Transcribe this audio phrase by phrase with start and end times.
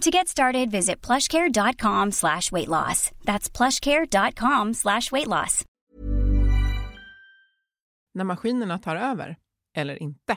[0.00, 3.10] To get started, visit plushcare.com slash weight loss.
[3.24, 5.64] That's plushcare.com slash weight loss.
[8.14, 9.36] När maskinerna tar över,
[9.76, 10.36] eller inte.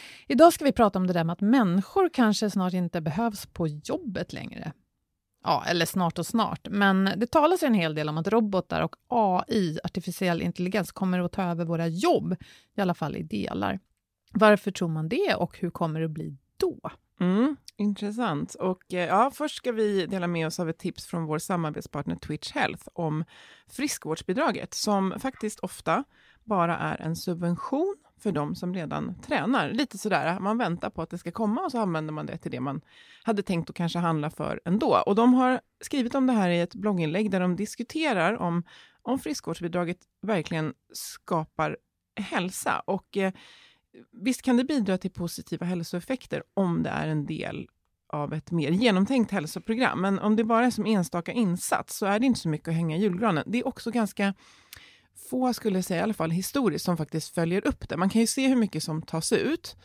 [0.31, 3.67] Idag ska vi prata om det där med att människor kanske snart inte behövs på
[3.67, 4.73] jobbet längre.
[5.43, 8.95] Ja, eller snart och snart, men det talas en hel del om att robotar och
[9.07, 12.35] AI, artificiell intelligens, kommer att ta över våra jobb,
[12.77, 13.79] i alla fall i delar.
[14.33, 16.79] Varför tror man det och hur kommer det att bli då?
[17.19, 18.55] Mm, intressant.
[18.55, 22.15] Och, eh, ja, först ska vi dela med oss av ett tips från vår samarbetspartner
[22.15, 23.23] Twitch Health om
[23.67, 26.03] friskvårdsbidraget, som faktiskt ofta
[26.43, 29.69] bara är en subvention för de som redan tränar.
[29.69, 32.51] Lite sådär, man väntar på att det ska komma och så använder man det till
[32.51, 32.81] det man
[33.23, 35.03] hade tänkt att kanske handla för ändå.
[35.05, 38.63] Och de har skrivit om det här i ett blogginlägg där de diskuterar om,
[39.01, 41.77] om friskvårdsbidraget verkligen skapar
[42.15, 42.79] hälsa.
[42.79, 43.33] Och eh,
[44.11, 47.67] visst kan det bidra till positiva hälsoeffekter om det är en del
[48.13, 50.01] av ett mer genomtänkt hälsoprogram.
[50.01, 52.73] Men om det bara är som enstaka insats så är det inte så mycket att
[52.73, 53.43] hänga i julgranen.
[53.47, 54.33] Det är också ganska
[55.29, 57.97] få, skulle jag säga, i alla fall historiskt, som faktiskt följer upp det.
[57.97, 59.75] Man kan ju se hur mycket som tas ut,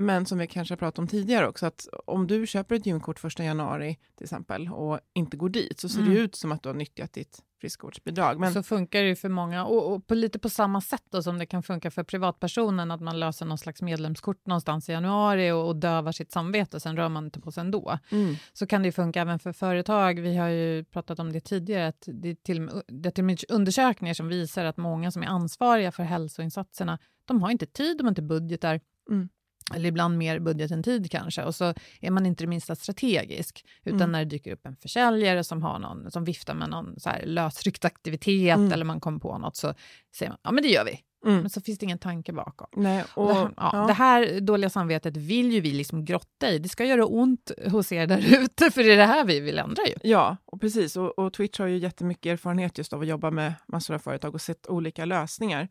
[0.00, 3.18] men som vi kanske har pratat om tidigare också, att om du köper ett gymkort
[3.18, 6.14] första januari till exempel och inte går dit, så ser mm.
[6.14, 8.40] det ut som att du har nyttjat ditt friskvårdsbidrag.
[8.40, 8.52] Men...
[8.52, 11.38] Så funkar det ju för många, och, och på, lite på samma sätt då, som
[11.38, 15.66] det kan funka för privatpersonen, att man löser någon slags medlemskort någonstans i januari och,
[15.66, 17.98] och dövar sitt samvete, sen rör man inte på sig ändå.
[18.10, 18.36] Mm.
[18.52, 20.20] Så kan det funka även för företag.
[20.20, 23.44] Vi har ju pratat om det tidigare, att det, till, det är till och med
[23.48, 28.02] undersökningar som visar att många som är ansvariga för hälsoinsatserna, de har inte tid, de
[28.04, 28.80] har inte budgetar.
[29.10, 29.28] Mm
[29.74, 33.64] eller ibland mer budget än tid kanske, och så är man inte det minsta strategisk,
[33.84, 34.12] utan mm.
[34.12, 37.26] när det dyker upp en försäljare som, har någon, som viftar med någon så här
[37.26, 38.72] lösryckt aktivitet, mm.
[38.72, 39.74] eller man kommer på något, så
[40.16, 41.00] säger man ja men det gör vi.
[41.24, 41.40] Mm.
[41.40, 42.68] Men så finns det ingen tanke bakom.
[42.76, 43.86] Nej, och, det, här, ja, ja.
[43.86, 46.58] det, här, dåliga samvetet vill ju vi liksom grotta i.
[46.58, 49.58] Det ska göra ont hos er där ute, för det är det här vi vill
[49.58, 49.94] ändra ju.
[50.02, 50.96] Ja, och precis.
[50.96, 54.34] Och, och, Twitch har ju jättemycket erfarenhet just av att jobba med massor av företag
[54.34, 55.68] och sett olika lösningar.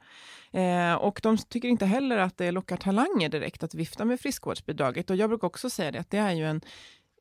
[0.52, 5.10] Eh, och de tycker inte heller att det lockar talanger direkt att vifta med friskvårdsbidraget.
[5.10, 6.62] Och jag brukar också säga det, att det är ju en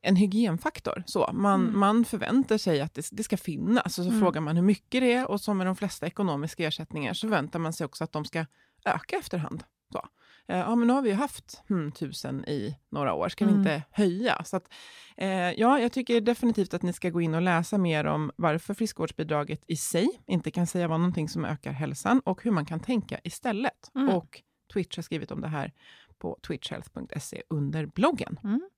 [0.03, 1.03] en hygienfaktor.
[1.05, 1.79] Så man, mm.
[1.79, 4.19] man förväntar sig att det, det ska finnas, och så mm.
[4.19, 7.59] frågar man hur mycket det är och som med de flesta ekonomiska ersättningar så förväntar
[7.59, 8.45] man sig också att de ska
[8.85, 9.63] öka efterhand.
[9.91, 10.07] Så.
[10.47, 13.55] Eh, ja, men nu har vi haft hmm, tusen i några år, ska mm.
[13.55, 14.43] vi inte höja?
[14.43, 14.73] Så att,
[15.17, 18.73] eh, ja, jag tycker definitivt att ni ska gå in och läsa mer om varför
[18.73, 22.79] friskvårdsbidraget i sig inte kan säga vara någonting som ökar hälsan och hur man kan
[22.79, 23.91] tänka istället.
[23.95, 24.09] Mm.
[24.09, 24.41] Och
[24.73, 25.73] Twitch har skrivit om det här
[26.19, 28.39] på twitchhealth.se under bloggen.
[28.43, 28.69] Mm.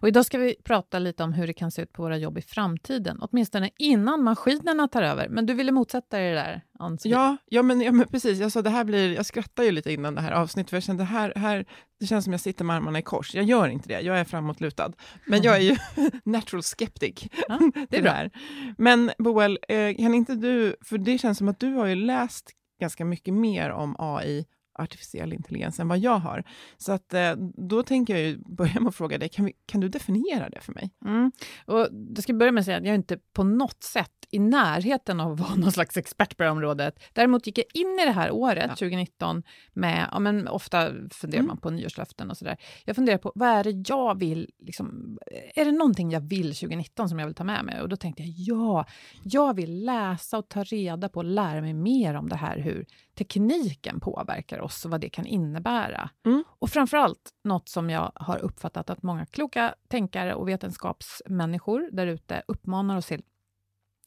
[0.00, 2.38] Och idag ska vi prata lite om hur det kan se ut på våra jobb
[2.38, 5.28] i framtiden, åtminstone innan maskinerna tar över.
[5.28, 7.10] Men du ville motsätta dig det där, Ansvi.
[7.10, 8.38] Ja, ja, men, ja, men precis.
[8.38, 10.84] Jag, sa, det här blir, jag skrattar ju lite innan det här avsnittet, för jag
[10.84, 11.66] kände här, här,
[12.00, 13.34] det känns som jag sitter med armarna i kors.
[13.34, 14.92] Jag gör inte det, jag är framåtlutad.
[15.26, 15.76] Men jag är ju
[16.24, 17.28] natural skeptic.
[17.48, 17.58] Ja,
[17.88, 18.12] det är bra.
[18.12, 18.30] Här.
[18.78, 22.50] Men Boel, eh, kan inte du, för det känns som att du har ju läst
[22.80, 24.44] ganska mycket mer om AI
[24.74, 26.44] artificiell intelligens än vad jag har.
[26.76, 29.80] Så att, eh, då tänker jag ju börja med att fråga dig, kan, vi, kan
[29.80, 30.90] du definiera det för mig?
[31.04, 31.32] Mm.
[31.66, 35.20] Och jag ska börja med att säga att jag inte på något sätt i närheten
[35.20, 37.02] av att vara någon slags expert på det här området.
[37.12, 38.76] Däremot gick jag in i det här året, ja.
[38.76, 39.42] 2019,
[39.72, 41.46] med, ja men ofta funderar mm.
[41.46, 42.56] man på nyårslöften och sådär.
[42.84, 45.18] Jag funderar på, vad är det jag vill, liksom,
[45.54, 47.80] är det någonting jag vill 2019 som jag vill ta med mig?
[47.80, 48.86] Och då tänkte jag, ja,
[49.22, 52.86] jag vill läsa och ta reda på och lära mig mer om det här, hur
[53.14, 56.10] tekniken påverkar oss och vad det kan innebära.
[56.26, 56.44] Mm.
[56.48, 62.42] Och framförallt något som jag har uppfattat att många kloka tänkare och vetenskapsmänniskor där ute
[62.46, 63.22] uppmanar oss till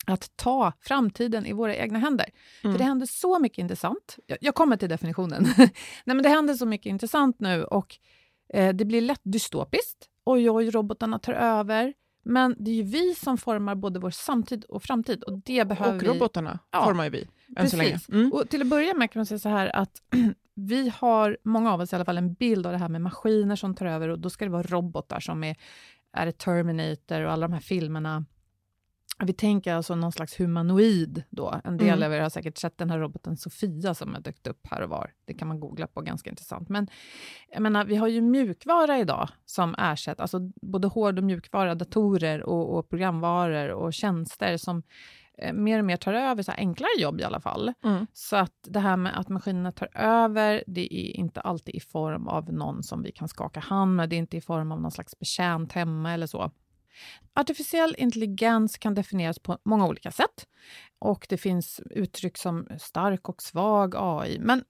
[0.07, 2.29] att ta framtiden i våra egna händer.
[2.63, 2.73] Mm.
[2.73, 4.19] För det händer så mycket intressant.
[4.27, 5.43] Jag, jag kommer till definitionen.
[5.57, 5.71] Nej,
[6.05, 7.97] men det händer så mycket intressant nu och
[8.53, 10.09] eh, det blir lätt dystopiskt.
[10.25, 11.93] Oj, oj, robotarna tar över.
[12.23, 15.23] Men det är ju vi som formar både vår samtid och framtid.
[15.23, 16.59] Och det behöver Och robotarna vi...
[16.71, 17.71] ja, formar ju vi, än precis.
[17.71, 17.99] så länge.
[18.11, 18.33] Mm.
[18.33, 20.01] Och till att börja med kan man säga så här att
[20.55, 23.55] vi har, många av oss i alla fall, en bild av det här med maskiner
[23.55, 25.55] som tar över och då ska det vara robotar som är,
[26.13, 28.25] är Terminator och alla de här filmerna
[29.25, 31.61] vi tänker alltså någon slags humanoid då.
[31.63, 32.03] En del mm.
[32.03, 34.89] av er har säkert sett den här roboten Sofia som har dykt upp här och
[34.89, 35.11] var.
[35.25, 36.69] Det kan man googla på, ganska intressant.
[36.69, 36.87] Men
[37.51, 42.43] jag menar, vi har ju mjukvara idag som ersätter, alltså både hård och mjukvara, datorer
[42.43, 44.83] och, och programvaror och tjänster som
[45.37, 47.73] eh, mer och mer tar över så enklare jobb i alla fall.
[47.83, 48.07] Mm.
[48.13, 52.27] Så att det här med att maskinerna tar över, det är inte alltid i form
[52.27, 54.91] av någon som vi kan skaka hand med, det är inte i form av någon
[54.91, 56.51] slags betjänt hemma eller så.
[57.33, 60.47] Artificiell intelligens kan definieras på många olika sätt
[60.99, 64.39] och det finns uttryck som stark och svag AI.
[64.39, 64.63] Men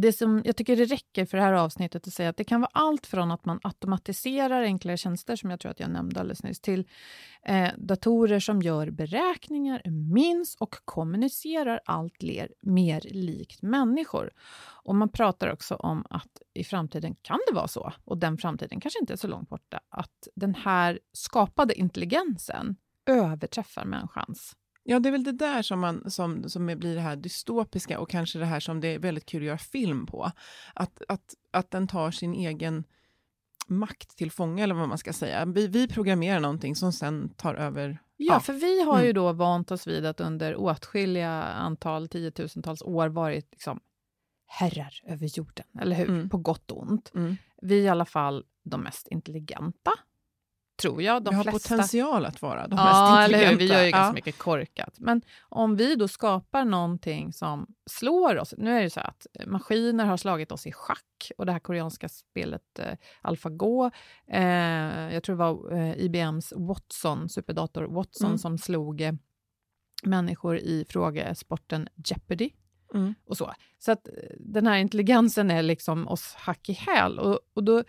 [0.00, 2.60] det som jag tycker det räcker för det här avsnittet att säga att det kan
[2.60, 6.42] vara allt från att man automatiserar enklare tjänster, som jag tror att jag nämnde alldeles
[6.42, 6.88] nyss, till
[7.44, 14.30] eh, datorer som gör beräkningar, minns och kommunicerar allt ler, mer likt människor.
[14.84, 18.80] Och man pratar också om att i framtiden kan det vara så, och den framtiden
[18.80, 22.76] kanske inte är så långt borta, att den här skapade intelligensen
[23.06, 24.56] överträffar människans
[24.90, 28.10] Ja, det är väl det där som, man, som, som blir det här dystopiska och
[28.10, 30.32] kanske det här som det är väldigt kul att göra film på.
[30.74, 32.84] Att, att, att den tar sin egen
[33.66, 35.44] makt till fånga, eller vad man ska säga.
[35.44, 37.98] Vi, vi programmerar någonting som sen tar över.
[38.16, 38.40] Ja, ja.
[38.40, 39.06] för vi har mm.
[39.06, 43.80] ju då vant oss vid att under åtskilliga antal, tiotusentals år varit liksom
[44.46, 46.08] herrar över jorden, eller hur?
[46.08, 46.28] Mm.
[46.28, 47.12] På gott och ont.
[47.14, 47.36] Mm.
[47.62, 49.92] Vi är i alla fall de mest intelligenta
[50.80, 51.22] tror jag.
[51.24, 51.76] De vi har flesta...
[51.76, 53.56] potential att vara de ja, mest eller hur?
[53.56, 54.94] Vi gör ju ganska mycket korkat.
[54.98, 58.54] Men om vi då skapar någonting som slår oss...
[58.58, 62.08] Nu är det så att maskiner har slagit oss i schack och det här koreanska
[62.08, 63.90] spelet eh, AlphaGo,
[64.28, 64.42] eh,
[65.14, 68.38] jag tror det var eh, IBMs Watson, superdator Watson, mm.
[68.38, 69.12] som slog eh,
[70.02, 72.50] människor i frågesporten Jeopardy.
[72.94, 73.14] Mm.
[73.26, 77.18] Och så så att eh, den här intelligensen är liksom oss hack i häl.
[77.18, 77.84] Och, och då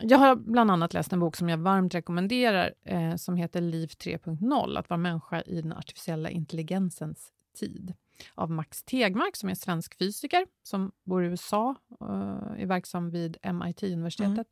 [0.00, 3.86] jag har bland annat läst en bok som jag varmt rekommenderar eh, som heter Liv
[3.86, 7.94] 3.0, att vara människa i den artificiella intelligensens tid
[8.34, 13.10] av Max Tegmark som är svensk fysiker som bor i USA och eh, är verksam
[13.10, 14.46] vid MIT-universitetet.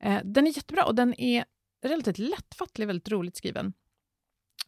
[0.00, 0.16] Mm.
[0.16, 1.44] Eh, den är jättebra och den är
[1.82, 3.72] relativt lättfattlig, väldigt roligt skriven.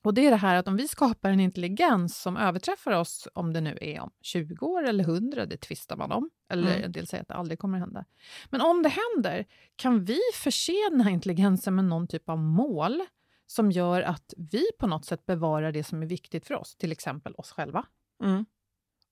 [0.04, 3.52] Och det är det här att om vi skapar en intelligens som överträffar oss, om
[3.52, 6.30] det nu är om 20 år eller 100, det tvistar man om.
[6.50, 6.85] Eller mm.
[6.85, 8.04] en del säger att det aldrig kommer att hända.
[8.50, 13.02] Men om det händer, kan vi förse den här intelligensen med någon typ av mål
[13.47, 16.92] som gör att vi på något sätt bevarar det som är viktigt för oss, till
[16.92, 17.87] exempel oss själva.
[18.23, 18.44] Mm.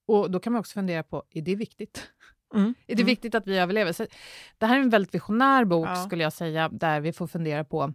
[0.07, 2.11] Och då kan man också fundera på, är det viktigt?
[2.55, 2.75] Mm.
[2.87, 3.07] Är det mm.
[3.07, 3.93] viktigt att vi överlever?
[3.93, 4.07] Så
[4.59, 5.97] det här är en väldigt visionär bok, ja.
[5.97, 7.95] skulle jag säga, där vi får fundera på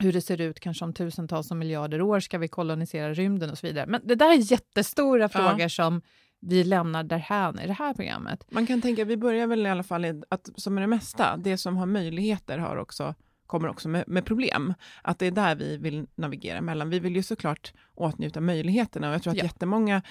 [0.00, 3.58] hur det ser ut kanske om tusentals och miljarder år, ska vi kolonisera rymden och
[3.58, 3.86] så vidare.
[3.86, 6.02] Men det där är jättestora frågor som
[6.40, 8.44] vi lämnar därhän i det här programmet.
[8.50, 11.56] Man kan tänka, vi börjar väl i alla fall att som med det mesta, det
[11.56, 13.14] som har möjligheter har också
[13.46, 14.74] kommer också med, med, problem.
[15.02, 16.90] Att det är där vi vill navigera mellan.
[16.90, 19.44] Vi vill ju såklart åtnjuta möjligheterna och jag tror att ja.
[19.44, 20.02] jättemånga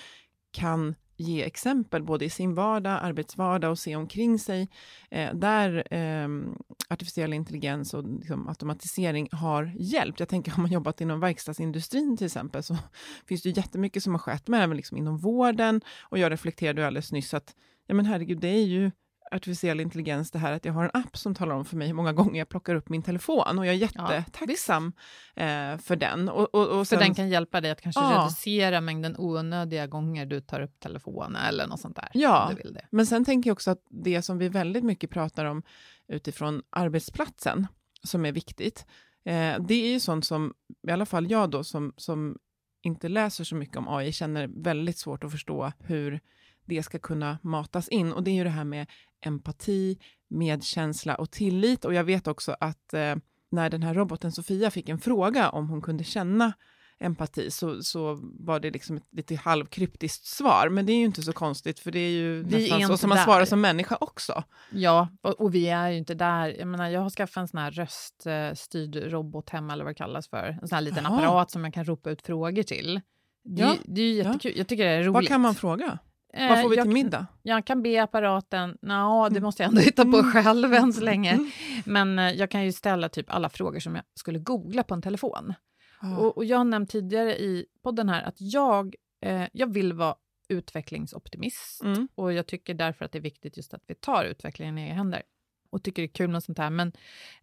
[0.52, 4.70] kan ge exempel både i sin vardag, arbetsvardag och se omkring sig,
[5.12, 6.28] eh, där eh,
[6.90, 10.20] artificiell intelligens och liksom, automatisering har hjälpt.
[10.20, 12.78] Jag tänker om man jobbat inom verkstadsindustrin till exempel, så
[13.28, 15.82] finns det jättemycket som har skett, men även liksom inom vården.
[16.02, 17.56] Och jag reflekterade alldeles nyss att,
[17.88, 18.92] ja men herregud, det är ju
[19.32, 21.94] artificiell intelligens det här att jag har en app som talar om för mig hur
[21.94, 24.94] många gånger jag plockar upp min telefon och jag är jättetacksam
[25.36, 26.30] ja, eh, för den.
[26.30, 28.22] Och, och, och sen, för den kan hjälpa dig att kanske ja.
[28.22, 32.10] reducera mängden onödiga gånger du tar upp telefonen eller något sånt där.
[32.14, 32.52] Ja,
[32.92, 35.64] men sen tänker jag också att det som vi väldigt mycket pratar om
[36.08, 37.68] utifrån arbetsplatsen,
[38.04, 38.86] som är viktigt,
[39.26, 40.54] eh, det är ju sånt som,
[40.88, 42.38] i alla fall jag då, som, som
[42.82, 46.20] inte läser så mycket om AI, känner väldigt svårt att förstå hur
[46.70, 48.14] det ska kunna matas in.
[48.14, 48.88] Och det är ju det här med
[49.26, 50.00] empati,
[50.30, 51.86] medkänsla och tillit.
[51.86, 53.16] Och jag vet också att eh,
[53.52, 56.54] när den här roboten Sofia fick en fråga om hon kunde känna
[57.00, 60.70] empati så, så var det liksom ett lite halvkryptiskt svar.
[60.70, 62.98] Men det är ju inte så konstigt för det är ju vi nästan är så
[62.98, 63.26] som man där.
[63.26, 64.44] svarar som människa också.
[64.72, 66.56] Ja, och, och, vi är ju inte där.
[66.60, 70.30] Jag menar, jag har skaffat en sån här röststyrd robot hemma eller vad det kallas
[70.30, 70.58] för.
[70.62, 71.18] En sån här liten Aha.
[71.18, 73.02] apparat som jag kan ropa ut frågor till.
[73.44, 73.76] Det, ja.
[73.86, 74.52] det är ju jättekul.
[74.52, 74.58] Ja.
[74.58, 75.14] Jag tycker det är roligt.
[75.14, 76.00] Vad kan man fråga?
[76.34, 77.28] Vad får vi jag, till middag?
[77.44, 79.44] Jag kan be apparaten, ja det mm.
[79.44, 80.32] måste jag ändå hitta på mm.
[80.32, 81.32] själv än så länge.
[81.32, 81.52] Mm.
[81.86, 85.02] Men eh, jag kan ju ställa typ alla frågor som jag skulle googla på en
[85.02, 85.54] telefon.
[86.02, 86.20] Oh.
[86.20, 88.96] Och, och, jag har nämnt tidigare i podden här att jag,
[89.26, 90.16] eh, jag vill vara
[90.50, 92.08] utvecklingsoptimist mm.
[92.16, 94.96] och jag tycker därför att det är viktigt just att vi tar utvecklingen i egna
[94.96, 95.22] händer
[95.70, 96.70] och tycker det är kul med sånt här.
[96.70, 96.92] Men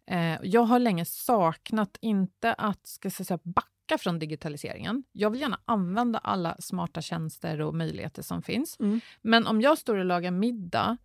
[0.05, 5.03] eh, jag har länge saknat, inte att ska säga, backa backa från digitaliseringen.
[5.11, 8.79] Jag vill gärna använda alla smarta tjänster och möjligheter som finns.
[8.79, 9.01] Mm.
[9.21, 10.97] Men om jag står och lagar middag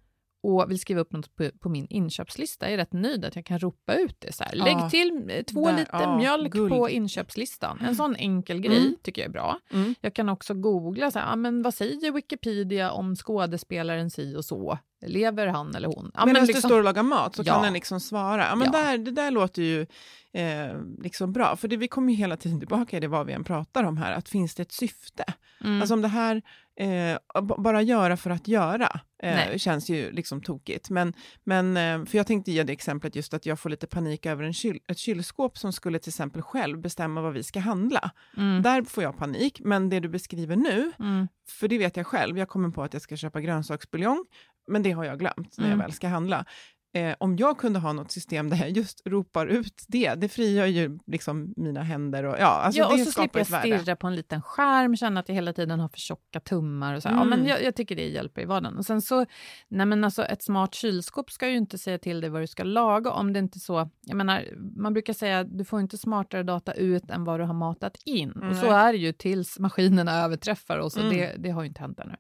[0.43, 3.45] och vill skriva upp något på, på, min inköpslista, jag är rätt nöjd att jag
[3.47, 4.33] kan ropa ut det.
[4.33, 4.55] Så här.
[4.55, 6.73] Lägg ja, till eh, två där, liter ja, mjölk guld.
[6.73, 7.79] på inköpslistan.
[7.81, 8.97] En sån enkel grej mm.
[9.03, 9.59] tycker jag är bra.
[9.73, 9.95] Mm.
[10.01, 14.45] Jag kan också googla, så här, ah, men vad säger Wikipedia om skådespelaren si och
[14.45, 14.79] så?
[15.07, 16.11] Lever han eller hon?
[16.15, 17.53] Ja, men liksom, du står och lagar mat så ja.
[17.55, 18.47] kan den liksom svara.
[18.47, 18.79] Ja, men ja.
[18.79, 19.87] Där, det där låter ju
[20.33, 23.33] eh, liksom bra, för det, vi kommer ju hela tiden tillbaka i det vad vi
[23.33, 25.25] än pratar om här, att finns det ett syfte?
[25.65, 25.81] Mm.
[25.81, 26.43] Alltså om det här
[26.81, 27.19] eh,
[27.59, 30.91] bara göra för att göra eh, känns ju liksom tokigt.
[30.91, 31.13] Men,
[31.45, 34.45] men, eh, för jag tänkte ge det exemplet just att jag får lite panik över
[34.45, 38.11] en kyl, ett kylskåp som skulle till exempel själv bestämma vad vi ska handla.
[38.37, 38.63] Mm.
[38.63, 41.29] Där får jag panik, men det du beskriver nu, mm.
[41.49, 44.27] för det vet jag själv, jag kommer på att jag ska köpa grönsaksbuljong,
[44.69, 45.79] men det har jag glömt när jag mm.
[45.79, 46.45] väl ska handla
[46.93, 50.67] eh, om jag kunde ha något system där jag just ropar ut det, det frigör
[50.67, 52.25] ju liksom mina händer.
[52.25, 55.29] Och, ja, alltså ja, och så slipper jag stirra på en liten skärm, känna att
[55.29, 56.95] jag hela tiden har för tjocka tummar.
[56.95, 57.09] Och så.
[57.09, 57.19] Mm.
[57.19, 57.51] Ja, men mm.
[57.51, 58.79] jag, jag, tycker det hjälper i vardagen.
[58.79, 59.27] Och sen så,
[59.69, 62.63] nej men alltså, ett smart kylskåp ska ju inte säga till dig vad du ska
[62.63, 63.91] laga om det inte så...
[64.01, 64.45] Jag menar,
[64.77, 67.97] man brukar säga att du får inte smartare data ut än vad du har matat
[68.05, 68.33] in.
[68.33, 68.49] Mm.
[68.49, 71.17] Och så är det ju tills maskinerna överträffar oss, och mm.
[71.17, 72.17] det, det har ju inte hänt ännu.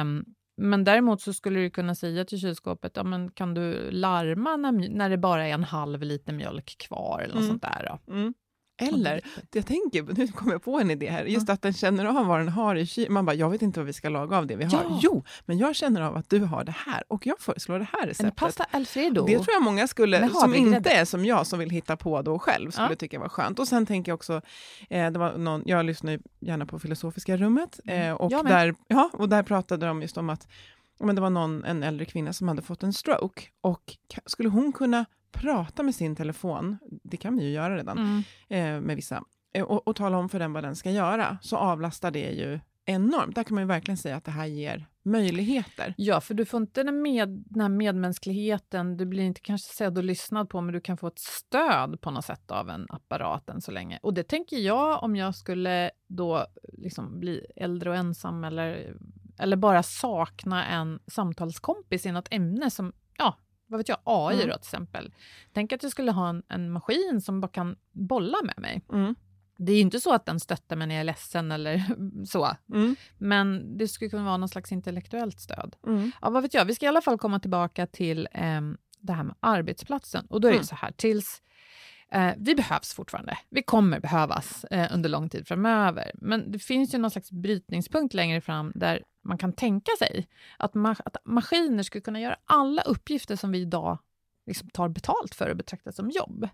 [0.00, 0.24] Um,
[0.56, 4.88] men däremot så skulle du kunna säga till kylskåpet, ja, men kan du larma när,
[4.88, 7.48] när det bara är en halv liter mjölk kvar eller något mm.
[7.48, 7.86] sånt där.
[8.06, 8.12] Då?
[8.12, 8.34] Mm.
[8.76, 9.20] Eller,
[9.52, 12.40] jag tänker, nu kommer jag på en idé här, just att den känner av vad
[12.40, 13.12] den har i kylen.
[13.12, 14.72] Man bara, jag vet inte vad vi ska laga av det vi har.
[14.72, 15.00] Ja.
[15.02, 18.06] Jo, men jag känner av att du har det här och jag föreslår det här
[18.06, 18.26] receptet.
[18.26, 19.26] En pasta alfredo.
[19.26, 22.38] Det tror jag många skulle, som inte är som jag, som vill hitta på då
[22.38, 22.96] själv, skulle ja.
[22.96, 23.58] tycka var skönt.
[23.58, 24.40] Och sen tänker jag också,
[24.90, 28.08] eh, det var någon, jag lyssnar gärna på Filosofiska rummet, mm.
[28.08, 30.48] eh, och, där, ja, och där pratade de just om att
[30.98, 34.72] men det var någon, en äldre kvinna som hade fått en stroke och skulle hon
[34.72, 35.04] kunna
[35.34, 38.22] prata med sin telefon, det kan vi ju göra redan mm.
[38.48, 39.24] eh, med vissa,
[39.54, 42.60] eh, och, och, tala om för den vad den ska göra, så avlastar det ju
[42.84, 43.34] enormt.
[43.34, 45.94] Där kan man ju verkligen säga att det här ger möjligheter.
[45.96, 49.98] Ja, för du får inte den, med, den här medmänskligheten, du blir inte kanske sedd
[49.98, 53.50] och lyssnad på, men du kan få ett stöd på något sätt av en apparat
[53.50, 53.98] än så länge.
[54.02, 58.96] Och det tänker jag om jag skulle då liksom bli äldre och ensam eller,
[59.38, 64.48] eller bara sakna en samtalskompis i något ämne som, ja, vad vet jag, AI mm.
[64.48, 65.12] då till exempel.
[65.52, 68.82] Tänk att jag skulle ha en, en maskin som bara kan bolla med mig.
[68.92, 69.14] Mm.
[69.56, 71.84] Det är ju inte så att den stöttar mig när jag är ledsen eller
[72.26, 72.96] så, mm.
[73.18, 75.76] men det skulle kunna vara någon slags intellektuellt stöd.
[75.86, 76.12] Mm.
[76.22, 78.60] Ja, vad vet jag, vi ska i alla fall komma tillbaka till eh,
[78.98, 80.26] det här med arbetsplatsen.
[80.26, 80.66] Och då är det mm.
[80.66, 81.42] så här, tills
[82.12, 83.38] eh, vi behövs fortfarande.
[83.50, 86.10] Vi kommer behövas eh, under lång tid framöver.
[86.14, 90.74] Men det finns ju någon slags brytningspunkt längre fram där man kan tänka sig att,
[90.74, 93.98] ma att maskiner skulle kunna göra alla uppgifter som vi idag
[94.46, 96.48] liksom tar betalt för och betraktar som jobb,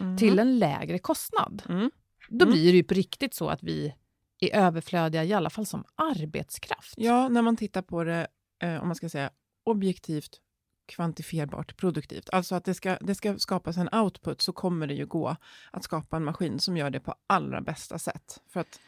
[0.00, 0.16] mm.
[0.16, 1.62] till en lägre kostnad.
[1.68, 1.90] Mm.
[2.28, 2.52] Då mm.
[2.52, 3.94] blir det ju på riktigt så att vi
[4.40, 6.94] är överflödiga, i alla fall som arbetskraft.
[6.96, 8.26] Ja, när man tittar på det,
[8.62, 9.30] eh, om man ska säga
[9.64, 10.40] objektivt,
[10.86, 12.30] kvantifierbart, produktivt.
[12.32, 15.36] Alltså att det ska, det ska skapas en output, så kommer det ju gå
[15.70, 18.40] att skapa en maskin som gör det på allra bästa sätt.
[18.48, 18.80] För att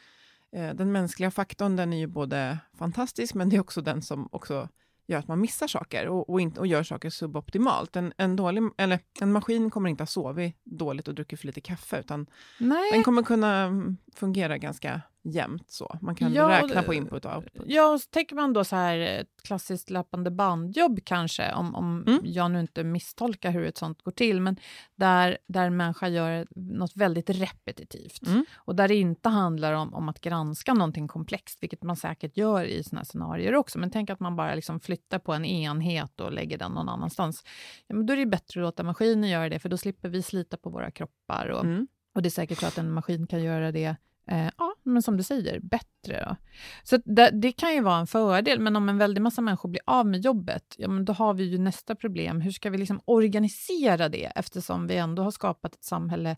[0.55, 4.69] den mänskliga faktorn, den är ju både fantastisk, men det är också den som också
[5.07, 7.97] gör att man missar saker och, och, inte, och gör saker suboptimalt.
[7.97, 11.61] En, en, dålig, eller, en maskin kommer inte ha sovit dåligt och druckit för lite
[11.61, 12.27] kaffe, utan
[12.59, 12.93] Nej.
[12.93, 13.71] den kommer kunna
[14.15, 15.99] fungera ganska jämnt så.
[16.03, 17.63] Man kan Ja, räkna på input och output.
[17.67, 22.05] Ja, och så tänker man då så här ett klassiskt löpande bandjobb kanske, om, om
[22.07, 22.21] Mm.
[22.25, 24.57] jag nu inte misstolkar hur ett sånt går till, men
[24.95, 28.27] där, där en människa gör något väldigt repetitivt.
[28.27, 28.45] Mm.
[28.55, 32.65] Och där det inte handlar om, om att granska någonting komplext, vilket man säkert gör
[32.65, 33.79] i såna här scenarier också.
[33.79, 37.45] Men tänk att man bara liksom flyttar på en enhet och lägger den någon annanstans.
[37.87, 40.23] Ja, men då är det bättre att låta maskinen göra det, för då slipper vi
[40.23, 41.49] slita på våra kroppar.
[41.49, 41.87] Och, Mm.
[42.15, 45.17] och det är säkert så att en maskin kan göra det, eh, ja, men som
[45.17, 46.25] du säger, bättre.
[46.29, 46.37] Då.
[46.85, 49.83] Så det, det kan ju vara en fördel, men om en väldig massa människor blir
[49.87, 52.41] av med jobbet, ja, men då har vi ju nästa problem.
[52.41, 56.37] Hur ska vi liksom organisera det, eftersom vi ändå har skapat ett samhälle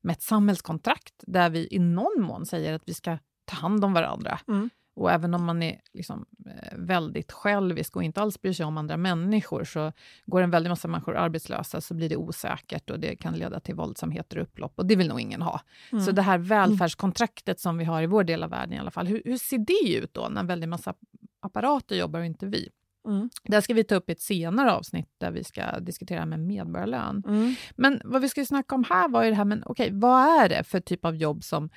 [0.00, 3.92] med ett samhällskontrakt, där vi i någon mån säger att vi ska ta hand om
[3.92, 4.38] varandra.
[4.48, 4.70] Mm.
[4.98, 8.78] Och även om man är liksom, eh, väldigt självisk och inte alls bryr sig om
[8.78, 9.92] andra människor, så
[10.26, 13.74] går en väldig massa människor arbetslösa så blir det osäkert och det kan leda till
[13.74, 15.60] våldsamheter och upplopp och det vill nog ingen ha.
[15.92, 16.04] Mm.
[16.04, 19.06] Så det här välfärdskontraktet som vi har i vår del av världen i alla fall,
[19.06, 20.94] hur, hur ser det ut då när en väldig massa
[21.40, 22.68] apparater jobbar och inte vi?
[23.08, 23.30] Mm.
[23.44, 27.22] Det ska vi ta upp i ett senare avsnitt där vi ska diskutera med medborgarlön.
[27.26, 27.54] Mm.
[27.76, 30.48] Men vad vi ska snacka om här var ju det här, men okej, vad är
[30.48, 31.70] det för typ av jobb som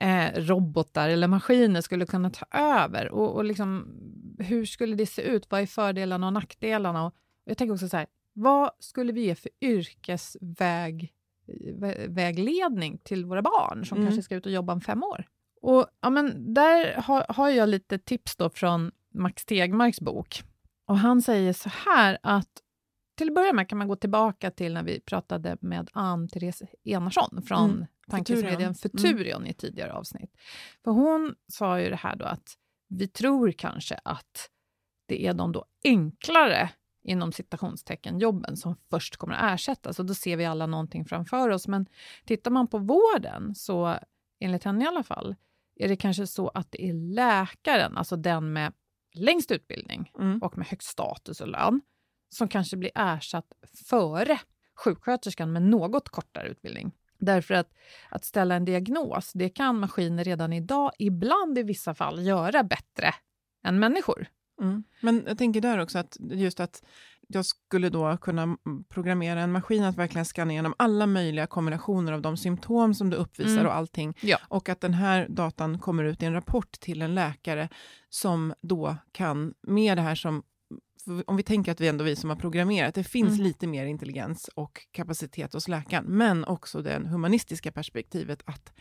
[0.00, 3.10] eh, robotar eller maskiner skulle kunna ta över?
[3.10, 3.88] Och, och liksom,
[4.38, 5.46] hur skulle det se ut?
[5.50, 7.04] Vad är fördelarna och nackdelarna?
[7.06, 7.14] Och
[7.44, 11.12] jag tänker också så här, vad skulle vi ge för yrkesväg
[11.78, 14.08] vä- vägledning till våra barn som Mm.
[14.08, 15.24] kanske ska ut och jobba om fem år?
[15.62, 20.42] Och ja, men där har, har jag lite tips då från Max Tegmarks bok.
[20.88, 22.62] Och han säger så här att
[23.16, 27.42] till att börja med kan man gå tillbaka till när vi pratade med Ann-Therese Enarsson
[27.42, 29.08] från Mm, tankesmedjan Futurion.
[29.08, 30.36] Futurion i tidigare avsnitt.
[30.84, 32.54] För hon sa ju det här då att
[32.88, 34.50] vi tror kanske att
[35.06, 36.70] det är de då enklare
[37.02, 41.50] inom citationstecken jobben som först kommer att ersättas och då ser vi alla någonting framför
[41.50, 41.68] oss.
[41.68, 41.86] Men
[42.24, 43.98] tittar man på vården så,
[44.40, 45.36] enligt henne i alla fall,
[45.76, 48.72] är det kanske så att det är läkaren, alltså den med
[49.18, 50.38] längst utbildning Mm.
[50.38, 51.80] och med högst status och lön,
[52.28, 53.52] som kanske blir ersatt
[53.88, 54.40] före
[54.84, 56.92] sjuksköterskan med något kortare utbildning.
[57.18, 57.74] Därför att,
[58.10, 63.14] att ställa en diagnos, det kan maskiner redan idag, ibland i vissa fall, göra bättre
[63.64, 64.26] än människor.
[64.60, 64.84] Mm.
[65.02, 66.82] Men jag tänker där också att just att
[67.28, 72.12] jag skulle då kunna mm, programmera en maskin att verkligen scanna igenom alla möjliga kombinationer
[72.12, 73.66] av de symptom som du uppvisar Mm.
[73.66, 74.14] och allting.
[74.20, 74.38] Ja.
[74.48, 77.68] Och att den här datan kommer ut i en rapport till en läkare
[78.08, 80.42] som då kan, med det här som
[81.26, 83.42] om vi tänker att vi ändå vi som har programmerat, det finns Mm.
[83.42, 88.72] lite mer intelligens och kapacitet hos läkaren, men också det humanistiska perspektivet att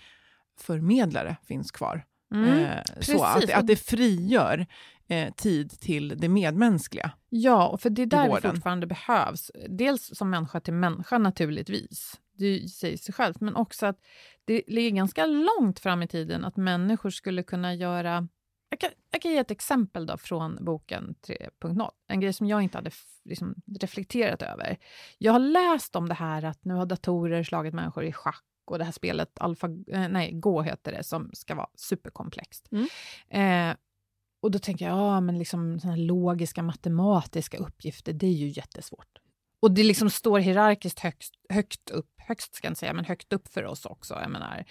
[0.60, 2.06] förmedlare finns kvar.
[2.34, 2.60] Mm.
[2.60, 4.66] Eh, så att, att det frigör
[5.08, 7.12] eh, tid till det medmänskliga.
[7.30, 8.52] Ja, och för det är där vården.
[8.52, 9.52] fortfarande behövs.
[9.70, 14.00] Dels som människa till människa naturligtvis, det säger sig självt, men också att
[14.46, 18.28] det ligger ganska långt fram i tiden att människor skulle kunna göra...
[18.70, 22.62] Jag kan, jag kan ge ett exempel då från boken 3.0, en grej som jag
[22.62, 22.92] inte hade
[23.26, 24.78] liksom reflekterat över.
[25.18, 28.78] Jag har läst om det här att nu har datorer slagit människor i schack och
[28.78, 32.70] det här spelet Alpha, eh, nej, Go heter det, som ska vara superkomplext.
[33.30, 33.76] Eh,
[34.42, 38.48] och då tänker jag, ja men liksom såna här logiska matematiska uppgifter, det är ju
[38.48, 39.20] jättesvårt.
[39.60, 43.34] Och det liksom står hierarkiskt högst, högt upp, högst ska jag inte säga, men högt
[43.34, 44.14] upp för oss också.
[44.14, 44.66] Jag menar,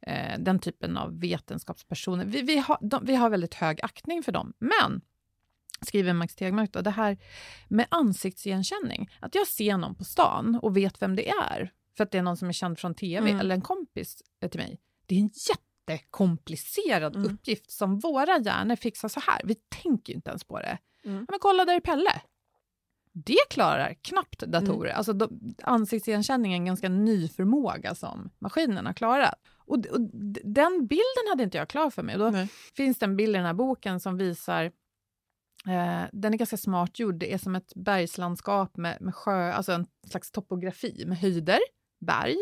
[0.00, 2.24] eh, den typen av vetenskapspersoner.
[2.24, 4.52] Vi, vi, har, de, vi har väldigt hög aktning för dem.
[4.58, 5.00] Men,
[5.80, 7.18] skriver Max Tegmark, då, det här
[7.68, 9.10] med ansiktsigenkänning.
[9.20, 12.22] Att jag ser någon på stan och vet vem det är, för att det är
[12.22, 13.40] någon som är känd från tv, Mm.
[13.40, 14.80] eller en kompis eh, till mig.
[15.06, 15.30] Det är en
[15.88, 17.34] jättekomplicerad Mm.
[17.34, 19.40] uppgift som våra hjärnor fixar så här.
[19.44, 20.78] Vi tänker inte ens på det.
[21.04, 21.26] Mm.
[21.30, 22.20] Men kolla där är Pelle.
[23.12, 24.92] Det klarar knappt datorer.
[24.92, 29.34] Alltså, de, ansiktsigenkänning är en ganska ny förmåga som maskinerna klarar.
[29.58, 30.00] Och, och
[30.44, 32.14] den bilden hade inte jag klar för mig.
[32.14, 32.48] Och Då Nej.
[32.76, 34.72] finns det en bild i den här boken som visar
[35.68, 37.14] Eh, den är ganska smart gjord.
[37.14, 41.58] Det är som ett bergslandskap med, med sjö, alltså en slags topografi med höjder,
[41.98, 42.36] berg.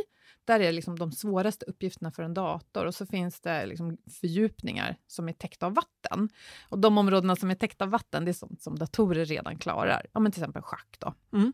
[0.45, 4.97] Där är liksom de svåraste uppgifterna för en dator och så finns det liksom fördjupningar
[5.07, 6.29] som är täckta av vatten.
[6.69, 10.07] Och de områdena som är täckta av vatten, det är sånt som datorer redan klarar.
[10.13, 11.15] Ja, men till exempel schack då.
[11.33, 11.53] Mm.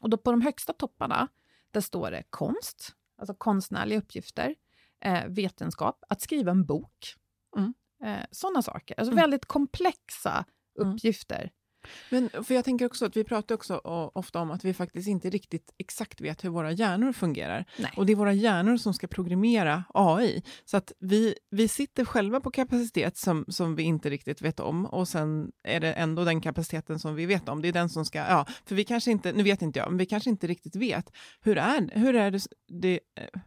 [0.00, 1.28] Och då på de högsta topparna,
[1.70, 4.54] där står det konst, alltså konstnärliga uppgifter,
[5.00, 7.14] eh, vetenskap, att skriva en bok.
[7.56, 7.74] Mm.
[8.04, 8.94] Eh, sådana saker.
[9.00, 9.22] Alltså Mm.
[9.22, 10.44] väldigt komplexa
[10.80, 10.92] Mm.
[10.94, 11.50] uppgifter.
[12.10, 13.80] Men för jag tänker också att vi pratar också
[14.14, 17.64] ofta om att vi faktiskt inte riktigt exakt vet hur våra hjärnor fungerar.
[17.78, 17.92] Nej.
[17.96, 20.42] Och det är våra hjärnor som ska programmera AI.
[20.64, 24.86] Så att vi, vi sitter själva på kapacitet som, som vi inte riktigt vet om
[24.86, 27.62] och sen är det ändå den kapaciteten som vi vet om.
[27.62, 29.98] Det är den som ska, ja, för vi kanske inte, nu vet inte jag, men
[29.98, 33.40] vi kanske inte riktigt vet hur är, hur är det, det eh,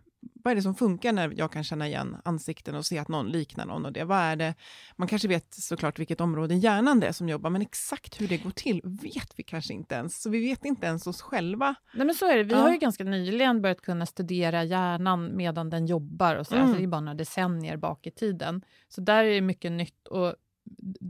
[0.49, 3.29] vad är det som funkar när jag kan känna igen ansikten och se att någon
[3.29, 3.85] liknar någon?
[3.85, 4.03] Och det?
[4.03, 4.55] Vad är det?
[4.95, 8.27] Man kanske vet såklart vilket område i hjärnan det är som jobbar, men exakt hur
[8.27, 10.21] det går till vet vi kanske inte ens.
[10.21, 11.75] Så vi vet inte ens oss själva.
[11.93, 12.43] Nej, men så är det.
[12.43, 12.59] Vi Ja.
[12.59, 16.35] har ju ganska nyligen börjat kunna studera hjärnan medan den jobbar.
[16.35, 16.55] Och så.
[16.55, 16.65] Mm.
[16.65, 18.61] Alltså, det är bara några decennier bak i tiden.
[18.87, 20.07] Så där är det mycket nytt.
[20.07, 20.35] Och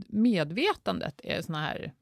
[0.08, 1.92] medvetandet är såna här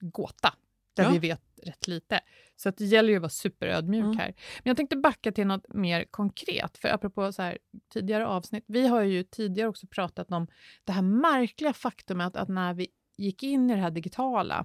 [0.00, 0.54] gåta,
[0.96, 1.10] där Ja.
[1.10, 2.20] vi vet rätt lite.
[2.56, 4.16] Så att det gäller ju att vara superödmjuk Mm.
[4.16, 4.26] här.
[4.64, 6.78] Men jag tänkte backa till något mer konkret.
[6.78, 7.58] För apropå så här,
[7.92, 10.46] tidigare avsnitt, vi har ju tidigare också pratat om
[10.84, 14.64] det här märkliga faktumet att när vi gick in i det här digitala,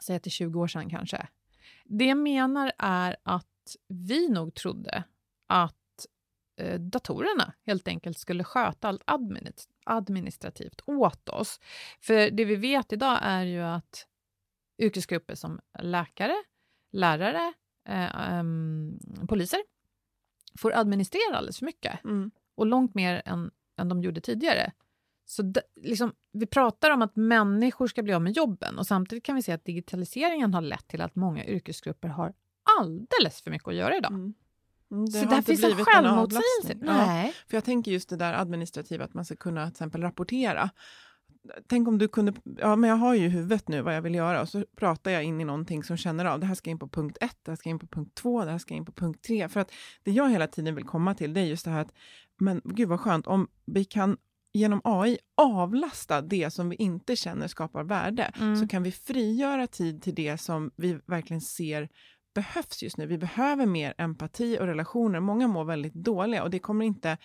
[0.00, 1.28] säg till 20 år sedan kanske,
[1.84, 5.04] det jag menar är att vi nog trodde
[5.46, 5.74] att
[6.60, 11.60] eh, datorerna helt enkelt skulle sköta allt administ- administrativt åt oss.
[12.00, 14.06] För det vi vet idag är ju att
[14.78, 16.34] yrkesgrupper som läkare,
[16.92, 17.52] lärare,
[17.88, 19.60] eh, ehm, poliser
[20.58, 22.30] får administrera alldeles för mycket Mm.
[22.54, 24.72] och långt mer än, än de gjorde tidigare.
[25.26, 29.24] Så d- liksom, vi pratar om att människor ska bli av med jobben och samtidigt
[29.24, 32.34] kan vi se att digitaliseringen har lett till att många yrkesgrupper har
[32.80, 34.12] alldeles för mycket att göra idag.
[34.12, 34.34] Mm.
[34.90, 36.78] Mm, det Så där finns en självmotsägelse.
[36.86, 37.30] Ja.
[37.48, 40.70] För jag tänker just det där administrativa, att man ska kunna till exempel rapportera.
[41.66, 44.14] Tänk om du kunde, ja men jag har ju i huvudet nu vad jag vill
[44.14, 46.78] göra och så pratar jag in i någonting som känner av, det här ska in
[46.78, 48.92] på punkt ett, det här ska in på punkt två, det här ska in på
[48.92, 49.48] punkt tre.
[49.48, 51.92] För att det jag hela tiden vill komma till, det är just det här att,
[52.40, 54.16] men gud vad skönt om vi kan
[54.52, 58.56] genom AI avlasta det som vi inte känner skapar värde, Mm.
[58.56, 61.88] så kan vi frigöra tid till det som vi verkligen ser
[62.34, 63.06] behövs just nu.
[63.06, 65.20] Vi behöver mer empati och relationer.
[65.20, 67.18] Många mår väldigt dåliga och det kommer inte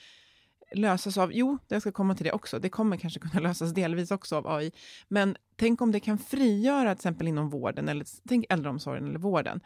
[0.76, 4.12] lösas av, jo, jag ska komma till det också, det kommer kanske kunna lösas delvis
[4.12, 4.72] också av AI,
[5.08, 9.62] men tänk om det kan frigöra till exempel inom vården, eller tänk äldreomsorgen eller vården.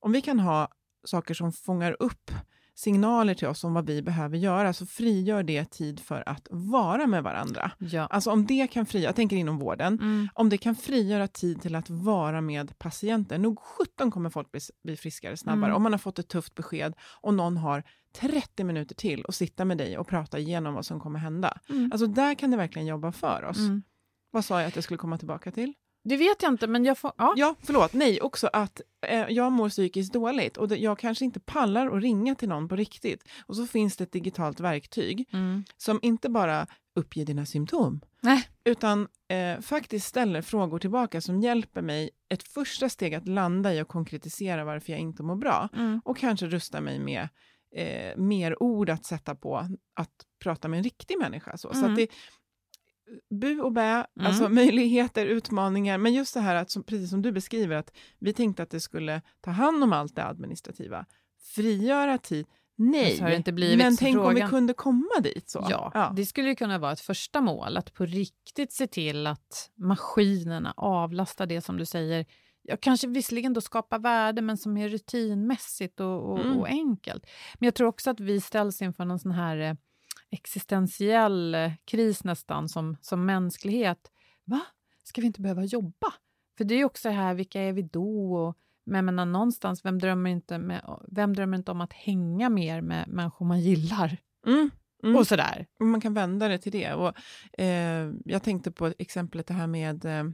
[0.00, 0.68] Om vi kan ha
[1.04, 2.30] saker som fångar upp
[2.74, 7.06] signaler till oss om vad vi behöver göra, så frigör det tid för att vara
[7.06, 7.70] med varandra.
[7.78, 8.06] Ja.
[8.06, 10.28] Alltså om det kan frigöra, jag tänker inom vården, Mm.
[10.34, 14.60] om det kan frigöra tid till att vara med patienten, nog 17 kommer folk bli,
[14.84, 15.66] bli friskare snabbare.
[15.66, 15.76] Mm.
[15.76, 17.82] Om man har fått ett tufft besked och någon har
[18.20, 21.58] 30 minuter till att sitta med dig och prata igenom vad som kommer hända.
[21.68, 21.92] Mm.
[21.92, 23.58] Alltså där kan det verkligen jobba för oss.
[23.58, 23.82] Mm.
[24.30, 25.74] Vad sa jag att jag skulle komma tillbaka till?
[26.04, 27.12] Det vet jag inte, men jag får...
[27.18, 27.34] Ja.
[27.36, 27.92] Ja, förlåt.
[27.92, 32.02] Nej, också att eh, jag mår psykiskt dåligt och det, jag kanske inte pallar att
[32.02, 33.24] ringa till någon på riktigt.
[33.46, 35.64] Och så finns det ett digitalt verktyg Mm.
[35.76, 38.48] som inte bara uppger dina symptom, Nej.
[38.64, 43.82] utan eh, faktiskt ställer frågor tillbaka som hjälper mig ett första steg att landa i
[43.82, 46.00] och konkretisera varför jag inte mår bra Mm.
[46.04, 47.28] och kanske rusta mig med
[47.76, 49.56] eh, mer ord att sätta på
[49.94, 50.10] att
[50.42, 51.56] prata med en riktig människa.
[51.56, 51.90] Så, så Mm.
[51.90, 52.08] att det
[53.30, 57.32] bu och bä, alltså möjligheter, utmaningar, men just det här att, som, precis som du
[57.32, 61.06] beskriver, att vi tänkte att det skulle ta hand om allt det administrativa,
[61.54, 63.24] frigöra tid, nej, Så
[63.76, 65.48] men så tänk om vi frågan- kunde komma dit.
[65.50, 65.66] Så.
[65.70, 69.70] Ja, det skulle ju kunna vara ett första mål, att på riktigt se till att
[69.76, 72.26] maskinerna avlastar det som du säger,
[72.68, 76.58] ja, kanske visserligen då skapa värde, men som är rutinmässigt och, och, Mm.
[76.58, 77.26] och enkelt.
[77.58, 79.74] Men jag tror också att vi ställs inför någon sån här eh,
[80.30, 84.10] existentiell eh, kris nästan, som, som mänsklighet.
[84.44, 84.60] Va?
[85.04, 86.12] Ska vi inte behöva jobba?
[86.58, 88.34] För det är ju också det här, vilka är vi då?
[88.36, 92.48] Och, men jag menar, någonstans, vem drömmer, inte med, vem drömmer inte om att hänga
[92.48, 94.16] mer med människor man gillar?
[94.46, 94.70] Mm.
[95.02, 95.16] Mm.
[95.16, 95.66] Och sådär.
[95.80, 96.92] Man kan vända det till det.
[96.94, 97.14] Och,
[97.60, 100.24] eh, jag tänkte på exemplet det här med eh,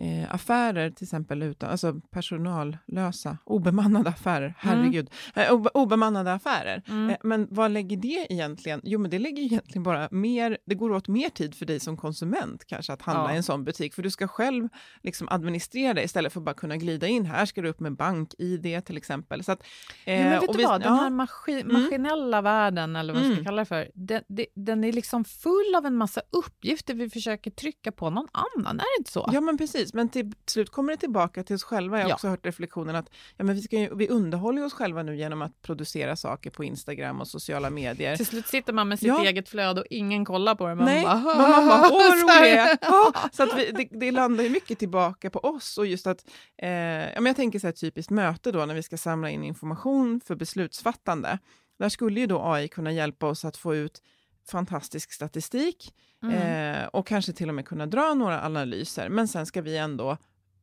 [0.00, 4.54] eh, affärer, till exempel, utan, alltså personallösa, obemannade affärer.
[4.58, 5.10] Herregud.
[5.34, 6.82] Eh, ob obemannade affärer.
[6.88, 7.10] Mm.
[7.10, 8.80] Eh, men vad lägger det egentligen?
[8.84, 11.96] Jo, men det lägger egentligen bara mer, det går åt mer tid för dig som
[11.96, 13.34] konsument kanske att handla Ja.
[13.34, 14.68] i en sån butik, för du ska själv
[15.02, 17.26] liksom administrera det istället för att bara kunna glida in.
[17.26, 19.44] Här ska du upp med bank-id till exempel.
[19.44, 19.62] Så att,
[20.04, 21.00] eh, Jo, men vet och du vad, den ja.
[21.00, 21.82] här maskin, Mm.
[21.82, 23.44] maskinella världen, eller vad jag ska Mm.
[23.44, 24.22] kalla det för, den,
[24.54, 28.84] den är liksom full av en massa uppgifter vi försöker trycka på någon annan, är
[28.96, 29.30] det inte så?
[29.32, 29.87] Ja, men precis.
[29.94, 31.96] Men till slut kommer det tillbaka till oss själva.
[31.98, 32.14] Jag har Ja.
[32.14, 35.42] också hört reflektionen att ja, men vi, ska ju, vi underhåller oss själva nu genom
[35.42, 38.16] att producera saker på Instagram och sociala medier.
[38.16, 39.24] Till slut sitter man med sitt Ja.
[39.24, 40.74] eget flöde och ingen kollar på det.
[40.74, 41.36] Man Nej, bara, man
[41.68, 42.56] bara, åh vad Så rolig här.
[42.56, 42.78] jag är.
[42.82, 46.24] Ja, Så att vi, det, det landar ju mycket tillbaka på oss och just att,
[46.62, 49.44] eh, ja, men jag tänker så här typiskt möte då när vi ska samla in
[49.44, 51.38] information för beslutsfattande.
[51.78, 54.02] Där skulle ju då AI kunna hjälpa oss att få ut
[54.50, 56.82] fantastisk statistik Mm.
[56.82, 59.08] eh, och kanske till och med kunna dra några analyser.
[59.08, 60.10] Men sen ska vi ändå,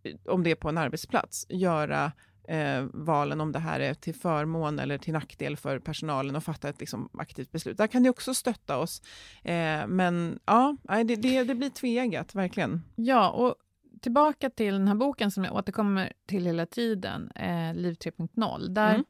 [0.03, 2.11] eh, om det är på en arbetsplats, göra
[2.47, 6.69] eh, valen om det här är till förmån eller till nackdel för personalen och fatta
[6.69, 7.77] ett liksom, aktivt beslut.
[7.77, 9.01] Där kan det också stötta oss.
[9.43, 12.81] Eh, men ja, det, det, det blir tvegat, verkligen.
[12.95, 13.55] Ja, och
[14.01, 18.67] tillbaka till den här boken som jag återkommer till hela tiden, eh, Liv 3.0.
[18.73, 19.05] Där Mm.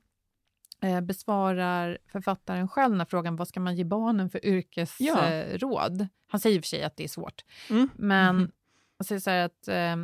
[0.85, 6.01] Eh, besvarar författaren själv den här frågan, vad ska man ge barnen för yrkesråd?
[6.01, 6.07] Ja.
[6.27, 7.89] Han säger i och för sig att det är svårt, Mm.
[7.95, 8.51] men Mhm.
[8.97, 9.95] han säger så här att eh,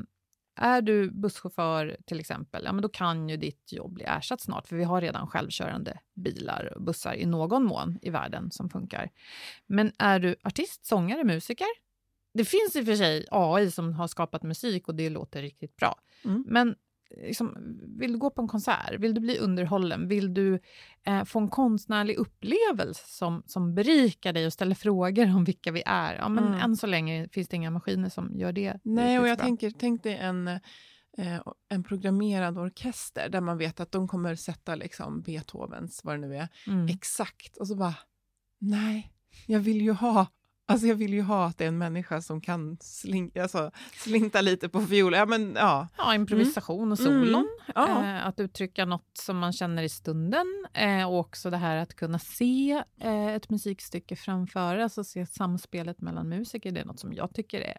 [0.56, 4.68] är du busschaufför till exempel, ja men då kan ju ditt jobb bli ersatt snart,
[4.68, 9.10] för vi har redan självkörande bilar och bussar i någon mån i världen som funkar.
[9.68, 11.68] Men är du artist, sångare, musiker?
[12.34, 15.76] Det finns i och för sig AI som har skapat musik och det låter riktigt
[15.76, 15.96] bra.
[16.26, 16.44] Mm.
[16.48, 16.76] Men
[17.18, 19.00] liksom, vill du gå på en konsert?
[19.00, 20.08] Vill du bli underhållen?
[20.08, 20.60] Vill du
[21.04, 25.84] eh, få en konstnärlig upplevelse som, som berikar dig och ställer frågor om vilka vi
[25.86, 26.16] är?
[26.16, 26.60] Ja, men Mm.
[26.60, 28.80] än så länge finns det inga maskiner som gör det.
[28.84, 29.46] Nej, och jag bra.
[29.46, 34.76] tänker, tänk dig en, eh, en programmerad orkester där man vet att de kommer sätta
[34.76, 36.88] liksom Beethovens, vad det nu är, Mm.
[36.88, 37.58] exakt.
[37.58, 37.96] Och så bara,
[38.60, 39.12] nej,
[39.48, 40.28] jag vill ju ha
[40.72, 44.42] Alltså jag vill ju ha att det är en människa som kan sling, alltså, slinta
[44.42, 45.14] lite på fiol.
[45.14, 45.88] Ja, men, ja.
[45.98, 47.26] Ja, improvisation och Mm.
[47.26, 47.48] solon.
[47.76, 48.04] Ja.
[48.06, 50.46] Eh, att uttrycka något som man känner i stunden.
[50.74, 56.02] Eh, och också det här att kunna se eh, ett musikstycke framföras och se samspelet
[56.02, 56.72] mellan musiker.
[56.72, 57.78] Det är något som jag tycker är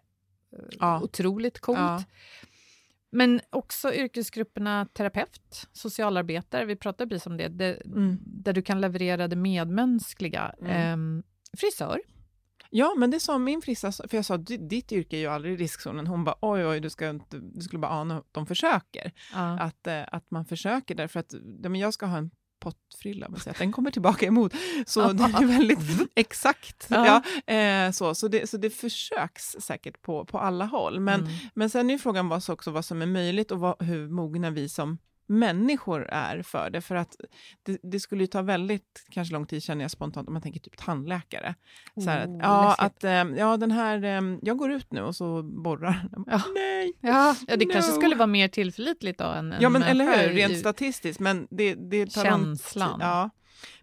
[0.53, 1.01] eh, Ja.
[1.01, 1.79] otroligt coolt.
[1.79, 2.03] Ja.
[3.15, 8.17] Men också yrkesgrupperna terapeut, socialarbetare, vi pratade precis om det, det Mm.
[8.21, 10.55] där du kan leverera det medmänskliga.
[10.61, 10.71] Mm.
[10.71, 11.23] Ehm,
[11.57, 11.99] frisör.
[12.73, 15.53] Ja, men det sa min frissa, för jag sa "Di- ditt yrke är ju aldrig
[15.53, 16.07] i riskzonen.
[16.07, 19.11] Hon bara oj, oj, du, ska inte, du skulle bara ana att de försöker.
[19.33, 19.59] Ja.
[19.59, 21.33] Att, eh, att man försöker därför att
[21.63, 24.53] ja, men jag ska ha en pottfrilla, men att den kommer tillbaka emot.
[24.85, 25.79] Så det är ju väldigt
[26.15, 26.87] exakt.
[26.89, 27.21] Ja.
[27.45, 27.53] Ja.
[27.53, 30.99] eh, så så, det, så det försöks säkert på, på alla håll.
[30.99, 31.33] Men, Mm.
[31.55, 34.97] men sen är frågan också vad som är möjligt och vad, hur mogna vi som
[35.39, 36.81] människor är för det.
[36.81, 37.15] För att
[37.63, 40.59] det, det skulle ju ta väldigt, kanske lång tid känner jag spontant, om man tänker
[40.59, 41.55] typ tandläkare.
[41.95, 42.85] Så här Oh, ja, läskigt.
[42.85, 46.09] att eh, ja, den här, eh, jag går ut nu och så borrar.
[46.27, 46.41] Ja.
[46.55, 46.93] Nej!
[47.01, 47.95] Ja, ja, det kanske No.
[47.95, 50.33] skulle vara mer tillförlitligt då än Ja, men eller hur?
[50.33, 52.99] Rent statistiskt, men det, det tar Känslan.
[52.99, 53.07] tid.
[53.07, 53.29] Ja.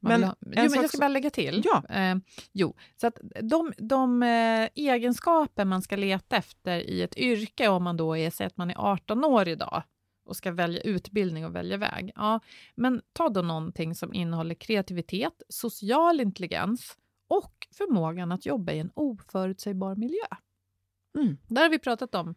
[0.01, 1.63] Men ha, jo, en men jag ska bara lägga till.
[1.65, 1.83] Ja.
[1.97, 2.17] Eh,
[2.53, 7.83] jo, så att de, de eh, egenskaper man ska leta efter i ett yrke, om
[7.85, 9.83] man då är, säg att man är 18 år idag
[10.31, 12.13] och ska välja utbildning och välja väg.
[12.15, 12.41] Ja,
[12.75, 16.97] men ta då någonting som innehåller kreativitet, social intelligens
[17.29, 20.25] och förmågan att jobba i en oförutsägbar miljö.
[21.19, 21.37] Mm.
[21.49, 22.29] Där har vi pratat om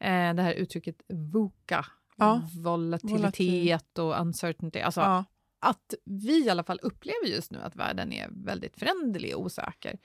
[0.00, 1.86] eh, det här uttrycket VUCA,
[2.16, 2.42] Ja.
[2.62, 4.80] volatilitet och uncertainty.
[4.80, 5.24] Alltså, Ja.
[5.58, 9.98] att vi i alla fall upplever just nu att världen är väldigt föränderlig och osäker.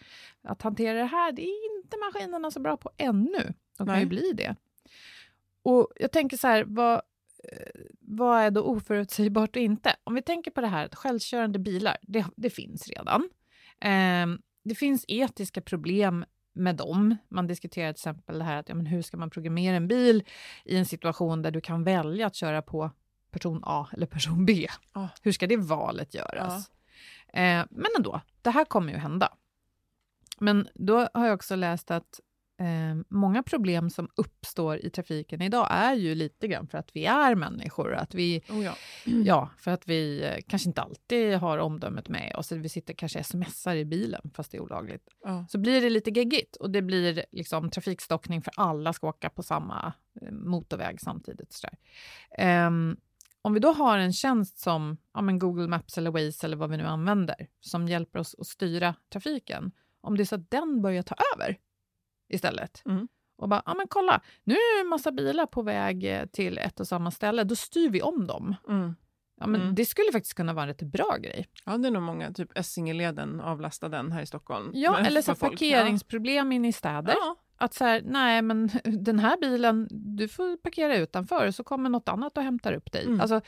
[0.44, 3.54] Att hantera det här, det är inte maskinerna så bra på ännu.
[3.78, 4.00] De kan Nej.
[4.00, 4.56] ju bli det.
[5.64, 7.02] Och jag tänker så här, vad,
[8.00, 9.96] vad är då oförutsägbart och inte?
[10.04, 13.30] Om vi tänker på det här att självkörande bilar, det, det finns redan.
[13.80, 17.16] Ehm, det finns etiska problem med dem.
[17.30, 20.24] Man diskuterar till exempel det här att ja, men hur ska man programmera en bil
[20.66, 22.92] i en situation där du kan välja att köra på
[23.32, 24.68] person A eller person B.
[24.94, 25.10] Ja.
[25.22, 26.72] Hur ska det valet göras?
[27.34, 29.34] Eh, men ändå, det här kommer ju hända.
[30.40, 32.20] Men då har jag också läst att
[32.60, 37.06] eh, många problem som uppstår i trafiken idag är ju lite grann för att vi
[37.06, 37.94] är människor.
[37.94, 38.76] Att vi, Oh, ja.
[39.06, 42.52] ja, för att vi eh, kanske inte alltid har omdömet med oss.
[42.52, 45.08] eller Vi sitter kanske smsar i bilen fast det är olagligt.
[45.24, 45.46] Ja.
[45.50, 49.44] Så blir det lite geggigt och det blir liksom trafikstockning för alla ska åka på
[49.44, 51.54] samma eh, motorväg samtidigt.
[51.54, 51.68] Så.
[52.38, 52.98] Ehm,
[53.42, 56.70] om vi då har en tjänst som ja, men Google Maps eller Waze eller vad
[56.70, 59.72] vi nu använder som hjälper oss att styra trafiken.
[60.02, 61.58] Om det är så att den börjar ta över
[62.30, 63.08] istället Mm.
[63.38, 66.80] och bara, ja men kolla, nu är en massa bilar på väg eh, till ett
[66.80, 68.56] och samma ställe, då styr vi om dem.
[68.70, 68.96] Mm.
[69.40, 69.76] Ja, men Mm.
[69.76, 71.46] Det skulle faktiskt kunna vara en rätt bra grej.
[71.66, 74.72] ja, det är nog många, typ Essingeleden, avlasta den här i Stockholm.
[74.74, 77.14] Ja, eller så parkeringsproblem inne i städer.
[77.20, 77.36] Ja.
[77.58, 82.10] Att så här, nej men den här bilen, du får parkera utanför så kommer något
[82.10, 83.06] annat och hämtar upp dig.
[83.06, 83.22] Mm.
[83.22, 83.42] Alltså,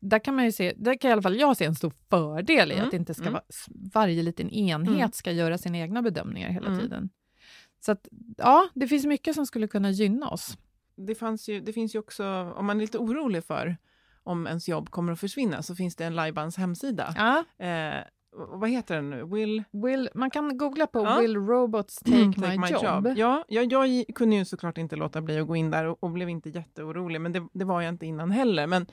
[0.00, 2.72] där kan man ju se, där kan i alla fall jag se en stor fördel
[2.72, 3.32] i Mm, att inte ska mm.
[3.32, 3.42] vara,
[3.94, 5.12] varje liten enhet Mm.
[5.12, 6.80] ska göra sina egna bedömningar hela Mm.
[6.80, 7.10] tiden.
[7.80, 10.58] Så att, ja, det finns mycket som skulle kunna gynna oss.
[10.96, 12.24] det, fanns ju, det finns ju också,
[12.56, 13.76] om man är lite orolig för
[14.22, 17.14] om ens jobb kommer att försvinna, så finns det en Lajbans hemsida.
[17.16, 19.24] Ja, Eh, vad heter den nu?
[19.24, 21.20] Will will, man kan googla på Ja.
[21.20, 25.46] “Will robots take, my, job?” Ja, ja, jag kunde ju såklart inte låta bli att
[25.46, 28.30] gå in där och, och blev inte jätteorolig, men det, det var jag inte innan
[28.30, 28.66] heller.
[28.66, 28.86] Men,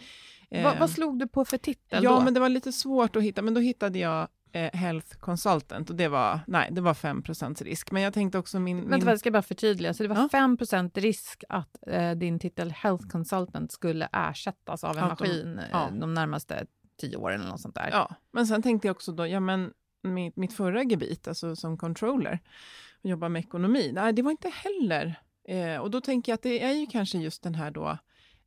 [0.50, 2.22] eh, vad, vad slog du på för titel ja, då?
[2.22, 4.28] men det var lite svårt att hitta, men då hittade jag
[4.66, 7.92] eh, Health Consultant och det var, nej, det var 5% risk.
[7.92, 8.78] Men jag tänkte också min...
[8.78, 9.94] Vänta, min jag ska bara förtydliga.
[9.94, 10.30] Så det var Ja.
[10.32, 10.58] 5
[10.94, 15.90] risk att eh, din titel Health Consultant skulle ersättas av en Autom- maskin eh, ja.
[16.00, 16.66] de närmaste
[17.02, 17.90] tio åren eller något sånt där.
[17.92, 19.72] Ja, men sen tänkte jag också då, ja men
[20.04, 22.40] mitt, mitt förra gebit, alltså som controller,
[23.04, 25.16] och jobba med ekonomi, nej det var inte heller,
[25.48, 27.98] eh, och då tänker jag att det är ju kanske just den här då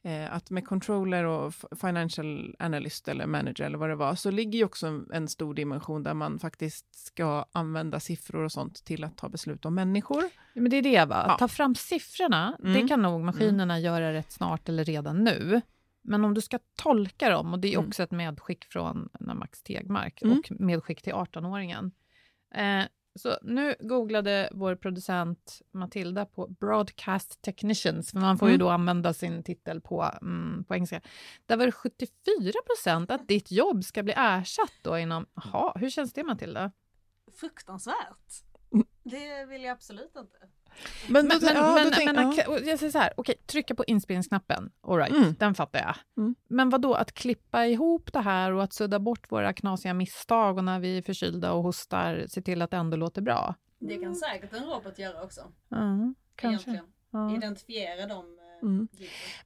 [0.02, 4.58] eh, att med controller och financial analyst eller manager eller vad det var, så ligger
[4.58, 9.16] ju också en stor dimension där man faktiskt ska använda siffror och sånt till att
[9.16, 10.22] ta beslut om människor.
[10.54, 11.24] Men det är det, va?
[11.28, 11.36] Ja.
[11.38, 12.72] Ta fram siffrorna, Mm.
[12.82, 15.60] det kan nog maskinerna göra rätt snart eller redan nu.
[16.02, 17.88] Men om du ska tolka dem, och det är Mm.
[17.88, 20.38] också ett medskick från Max Tegmark Mm.
[20.38, 21.92] och medskick till 18-åringen.
[22.54, 22.82] Eh,
[23.18, 28.66] så nu googlade vår producent Matilda på Broadcast Technicians, för man får ju Mm.
[28.66, 31.00] då använda sin titel på, mm, på engelska.
[31.46, 35.26] Där var det 74 procent att ditt jobb ska bli ersatt då inom...
[35.34, 36.72] Jaha, hur känns det Matilda?
[37.40, 38.44] Fruktansvärt.
[38.72, 38.86] Mm.
[39.02, 40.36] Det vill jag absolut inte.
[41.08, 42.58] Men, Men, men, ja, men, tänk- men ja.
[42.64, 45.34] jag säger så här, okej, trycka på inspelningsknappen, all right, Mm.
[45.38, 45.94] den fattar jag.
[46.16, 46.34] Mm.
[46.48, 50.56] Men vad då att klippa ihop det här och att sudda bort våra knasiga misstag
[50.58, 53.54] och när vi är förkylda och hostar, se till att det ändå låter bra?
[53.78, 55.40] Det kan säkert en robot göra också.
[55.72, 56.70] Mm, kanske.
[56.70, 56.94] Egentligen.
[57.12, 57.36] Ja.
[57.36, 58.88] Identifiera de eh, Mm.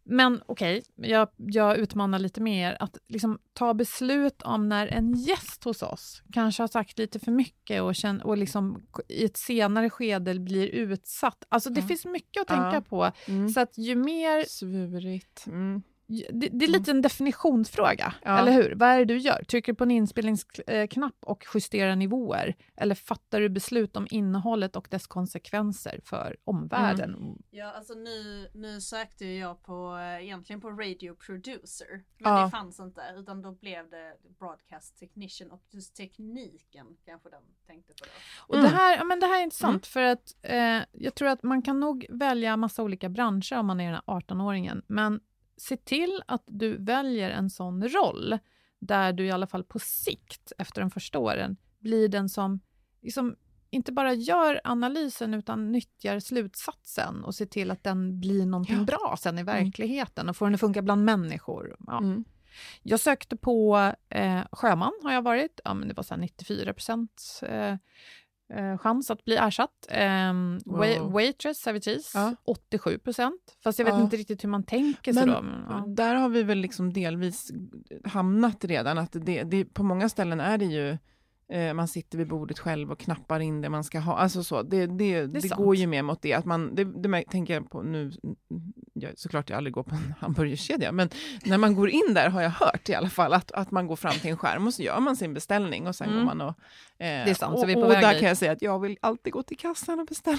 [0.05, 5.65] Men okej, jag, jag utmanar lite mer att liksom ta beslut om när en gäst
[5.65, 9.91] hos oss kanske har sagt lite för mycket och, känn, och liksom i ett senare
[9.91, 11.45] skede blir utsatt.
[11.49, 11.87] Alltså det Ja.
[11.87, 13.13] finns mycket att tänka på.
[13.27, 13.49] Mm.
[13.49, 15.45] Så att ju mer Svurigt.
[16.09, 16.41] Mm.
[16.41, 18.39] Det, det är lite en definitionsfråga, Ja.
[18.39, 18.75] eller hur?
[18.75, 19.45] Vad är det du gör?
[19.45, 22.55] Trycker du på en inspelningsknapp och justerar nivåer?
[22.77, 27.15] Eller fattar du beslut om innehållet och dess konsekvenser för omvärlden?
[27.15, 27.39] Mm.
[27.51, 31.87] Ja, alltså nu, nu sökte jag på, eh, egentligen på Radio Producer.
[32.19, 32.45] Men Ja.
[32.45, 37.93] det fanns inte, utan då blev det Broadcast Technician och just tekniken kanske de tänkte
[37.93, 38.57] på då.
[38.57, 41.43] Och det, här, ja, men det här är intressant, för att eh, jag tror att
[41.43, 45.21] man kan nog välja massa olika branscher om man är den här 18-åringen, men
[45.57, 48.39] se till att du väljer en sån roll
[48.79, 52.61] där du i alla fall på sikt, efter de första åren, blir den som
[53.03, 53.37] liksom,
[53.71, 58.85] inte bara gör analysen utan nyttjar slutsatsen och ser till att den blir någonting Ja.
[58.85, 61.77] bra sen i verkligheten och får den att funka bland människor.
[61.87, 61.99] Ja.
[61.99, 62.25] Mm.
[62.83, 65.61] Jag sökte på eh, sjöman, har jag varit.
[65.65, 67.77] Ja, men det var så här 94 procent eh,
[68.55, 69.71] eh, chans att bli ersatt.
[70.31, 71.13] Um, Wow.
[71.13, 72.35] Waitress, servitris, Ja.
[72.45, 73.41] 87 procent.
[73.65, 74.01] Fast jag vet Ja.
[74.01, 75.43] inte riktigt hur man tänker sig Men då.
[75.43, 75.85] Men, ja.
[75.89, 77.51] Där har vi väl liksom delvis
[78.05, 80.97] hamnat redan, att det, det, på många ställen är det ju eh,
[81.75, 84.17] man sitter vid bordet själv och knappar in det man ska ha.
[84.17, 85.55] Alltså så, det, det, det, sant.
[85.55, 86.33] går ju mer mot det.
[86.33, 88.13] Att man, det, det tänker jag på nu,
[88.93, 91.09] jag, såklart jag aldrig går på en hamburgerkedja, men
[91.45, 93.97] när man går in där har jag hört i alla fall att, att man går
[93.97, 96.19] fram till en skärm och så gör man sin beställning och sen Mm.
[96.19, 96.49] går man och...
[96.49, 96.55] Eh,
[97.25, 98.21] Det är sant, så och, vi är på och väg där dit.
[98.21, 100.39] kan jag säga att jag vill alltid gå till kassan och beställa.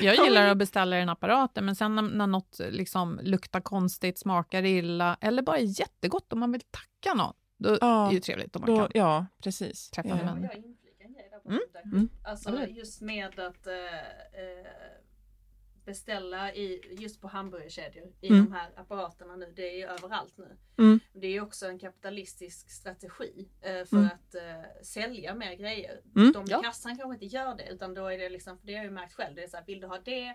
[0.00, 4.18] Jag gillar att beställa i den apparaten, men sen när, när något liksom luktar konstigt,
[4.18, 8.14] smakar illa eller bara är jättegott om man vill tacka någon, då Ja, är det
[8.14, 8.90] ju trevligt om man Då, kan.
[8.94, 9.90] ja, precis.
[9.90, 11.60] Träffa Eh, jag inflika en grej där på Mm.
[11.84, 12.08] Mm.
[12.24, 13.72] Alltså just med att eh,
[15.84, 18.44] beställa i, just på hamburgerkedjor i Mm.
[18.44, 19.52] de här apparaterna nu.
[19.56, 20.56] Det är ju överallt nu.
[20.78, 21.00] Mm.
[21.12, 24.06] Det är ju också en kapitalistisk strategi eh, för Mm.
[24.06, 26.00] att eh, sälja mer grejer.
[26.16, 26.32] Mm.
[26.32, 26.62] De i Ja.
[26.62, 28.90] kassan kanske inte gör det utan då är det liksom, för det har jag ju
[28.90, 30.34] märkt själv, det är så här, vill du ha det?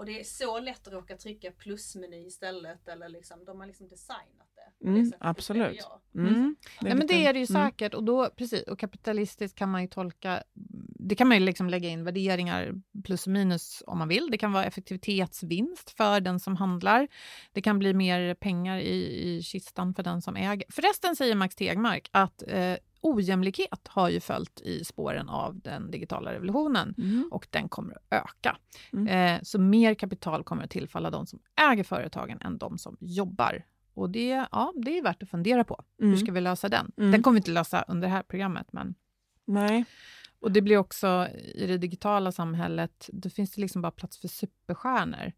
[0.00, 3.88] Och det är så lätt att råka trycka plusmeny istället eller liksom, de har liksom
[3.88, 4.78] designat det.
[4.78, 5.76] på det Mm, sättet, absolut.
[6.12, 6.26] jag.
[6.26, 6.56] Mm.
[6.80, 7.70] Nej, men det är det ju mm.
[7.70, 7.94] säkert.
[7.94, 10.42] Och, då, precis, och kapitalistiskt kan man ju tolka...
[11.02, 14.28] Det kan man ju liksom lägga in värderingar plus och minus om man vill.
[14.30, 17.08] Det kan vara effektivitetsvinst för den som handlar.
[17.52, 20.64] Det kan bli mer pengar i, i kistan för den som äger.
[20.68, 26.32] Förresten säger Max Tegmark att eh, ojämlikhet har ju följt i spåren av den digitala
[26.32, 27.28] revolutionen Mm.
[27.30, 28.56] och den kommer att öka.
[28.92, 29.06] Mm.
[29.36, 31.38] Eh, så mer kapital kommer att tillfalla de som
[31.70, 33.64] äger företagen än de som jobbar.
[33.94, 35.82] Och det, ja, det är värt att fundera på.
[36.00, 36.10] Mm.
[36.10, 36.92] Hur ska vi lösa den?
[36.96, 37.10] Mm.
[37.10, 38.66] Den kommer vi inte lösa under det här programmet.
[38.72, 38.94] Men...
[39.44, 39.84] Nej.
[40.40, 44.28] Och det blir också i det digitala samhället, då finns det liksom bara plats för
[44.28, 45.32] superstjärnor.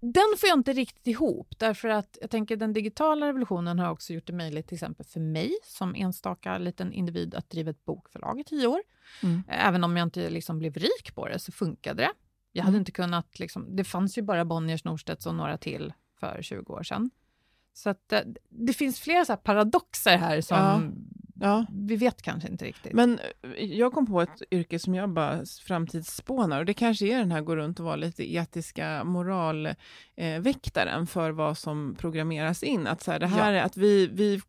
[0.00, 4.12] Den får jag inte riktigt ihop, därför att jag tänker den digitala revolutionen har också
[4.12, 8.40] gjort det möjligt till exempel för mig som enstaka liten individ att driva ett bokförlag
[8.40, 8.80] i tio år.
[9.22, 9.42] Mm.
[9.48, 12.10] Även om jag inte liksom blev rik på det så funkade det.
[12.52, 12.80] Jag hade Mm.
[12.80, 16.82] inte kunnat, liksom, det fanns ju bara Bonniers, Norstedts och några till för 20 år
[16.82, 17.10] sedan.
[17.72, 20.80] Så att, eh, det finns flera så här paradoxer här som Ja.
[21.40, 21.66] Ja.
[21.70, 22.92] vi vet kanske inte riktigt.
[22.92, 27.18] Men eh, jag kom på ett yrke som jag bara framtidsspånar och det kanske är
[27.18, 32.86] den här gå runt och vara lite etiska moralväktaren eh, för vad som programmeras in.
[32.86, 34.40] Att så här, det här är att vi, vi,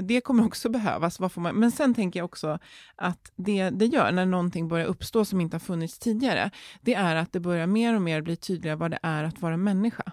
[0.00, 1.20] det kommer också behövas.
[1.20, 2.58] Vad får man, men sen tänker jag också
[2.96, 7.16] att det det gör när någonting börjar uppstå som inte har funnits tidigare, det är
[7.16, 10.12] att det börjar mer och mer bli tydligare vad det är att vara människa.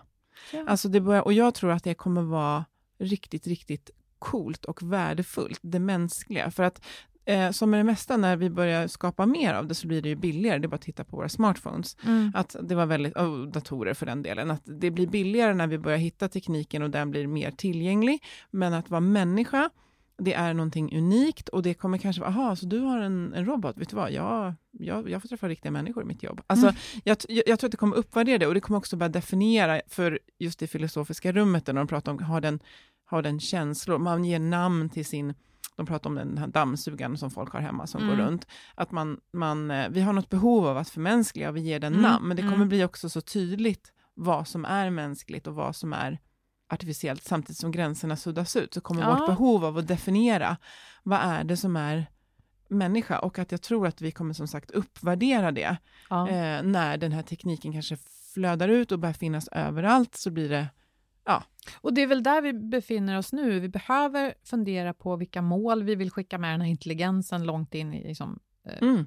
[0.53, 0.65] Ja.
[0.67, 2.65] Alltså det börjar, och jag tror att det kommer vara
[2.99, 3.89] riktigt, riktigt
[4.21, 6.51] coolt och värdefullt, det mänskliga.
[6.51, 6.81] För att
[7.25, 10.09] eh, som med det mesta, när vi börjar skapa mer av det så blir det
[10.09, 10.59] ju billigare.
[10.59, 11.97] Det är bara att titta på våra smartphones.
[12.05, 12.31] Mm.
[12.35, 15.77] Att det var väldigt, och datorer för den delen, att det blir billigare när vi
[15.77, 18.23] börjar hitta tekniken och den blir mer tillgänglig.
[18.51, 19.69] Men att vara människa,
[20.17, 23.45] det är någonting unikt och det kommer kanske vara, aha, så du har en, en
[23.45, 26.41] robot, vet du vad, jag, jag, jag får träffa riktiga människor i mitt jobb.
[26.47, 26.75] Alltså, Mm.
[27.03, 29.81] jag, jag, jag tror att det kommer uppvärdera det och det kommer också börja definiera
[29.87, 32.59] för just det filosofiska rummet, där de pratar om, har den,
[33.11, 35.33] har den känslor, man ger namn till sin
[35.75, 38.17] de pratar om den här dammsugaren som folk har hemma som Mm.
[38.17, 38.47] går runt.
[38.75, 41.93] Att man, man, eh, vi har något behov av att förmänskliga och vi ger den
[41.93, 42.69] Mm, namn, men det kommer mm.
[42.69, 46.19] bli också så tydligt vad som är mänskligt och vad som är
[46.69, 49.09] artificiellt, samtidigt som gränserna suddas ut, så kommer Ja.
[49.15, 50.57] vårt behov av att definiera
[51.03, 52.05] vad är det som är
[52.69, 55.77] människa och att jag tror att vi kommer som sagt uppvärdera det
[56.09, 56.29] Ja.
[56.29, 57.97] eh, när den här tekniken kanske
[58.33, 60.67] flödar ut och börjar finnas överallt så blir det
[61.81, 63.59] Och det är väl där vi befinner oss nu.
[63.59, 67.93] Vi behöver fundera på vilka mål vi vill skicka med den här intelligensen långt in
[67.93, 69.05] i liksom, eh, mm,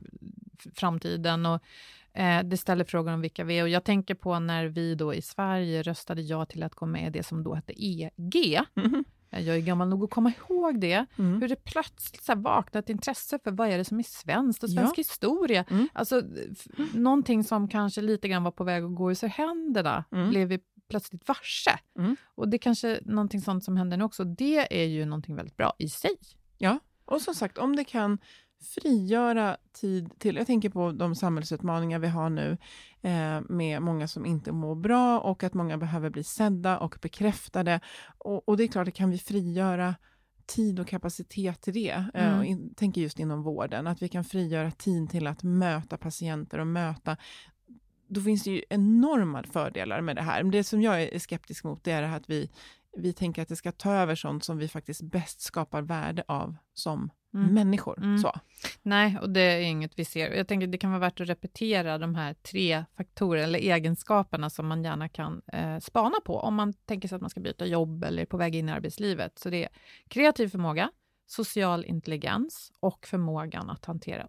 [0.74, 1.46] framtiden.
[1.46, 1.62] Och,
[2.12, 3.62] eh, det ställer frågor om vilka vi är.
[3.62, 7.06] Och jag tänker på när vi då i Sverige röstade ja till att gå med
[7.06, 8.60] i det som då hette EG.
[8.74, 11.06] mhm, Eh, Jag är gammal nog att komma ihåg det.
[11.18, 11.40] mm.
[11.40, 14.68] Hur det plötsligt så vaknade ett intresse för vad är det som är svenskt och
[14.70, 14.80] Ja.
[14.80, 15.64] svensk historia.
[15.70, 15.88] Mm.
[15.92, 20.30] Alltså, f- någonting som kanske lite grann var på väg att gå ur händerna Mm.
[20.30, 20.58] blev vi
[20.88, 21.78] plötsligt varse.
[21.98, 22.16] Mm.
[22.34, 24.24] Och det är kanske någonting sånt som händer nu också.
[24.24, 26.16] Det är ju någonting väldigt bra i sig.
[27.04, 28.18] Och som sagt, om det kan
[28.74, 32.58] frigöra tid till, jag tänker på de samhällsutmaningar vi har nu
[33.02, 37.80] eh, med många som inte mår bra och att många behöver bli sedda och bekräftade.
[38.18, 39.94] Och, och det är klart, det kan vi frigöra
[40.46, 42.04] tid och kapacitet till det.
[42.14, 42.44] Eh, Mm.
[42.44, 46.66] in, tänker just inom vården, att vi kan frigöra tid till att möta patienter och
[46.66, 47.16] möta
[48.06, 50.42] då finns det ju enorma fördelar med det här.
[50.42, 52.50] Men det som jag är skeptisk mot det är att vi,
[52.96, 56.56] vi tänker att det ska ta över sånt som vi faktiskt bäst skapar värde av
[56.74, 57.54] som Mm.
[57.54, 57.98] människor.
[57.98, 58.18] Mm.
[58.18, 58.32] Så.
[58.82, 60.30] Nej, och det är inget vi ser.
[60.30, 64.66] Jag tänker det kan vara värt att repetera de här tre faktorerna eller egenskaperna som
[64.66, 68.04] man gärna kan eh, spana på om man tänker sig att man ska byta jobb
[68.04, 69.38] eller är på väg in i arbetslivet.
[69.38, 69.68] Så det är
[70.08, 70.90] kreativ förmåga,
[71.26, 74.26] social intelligens och förmågan att hantera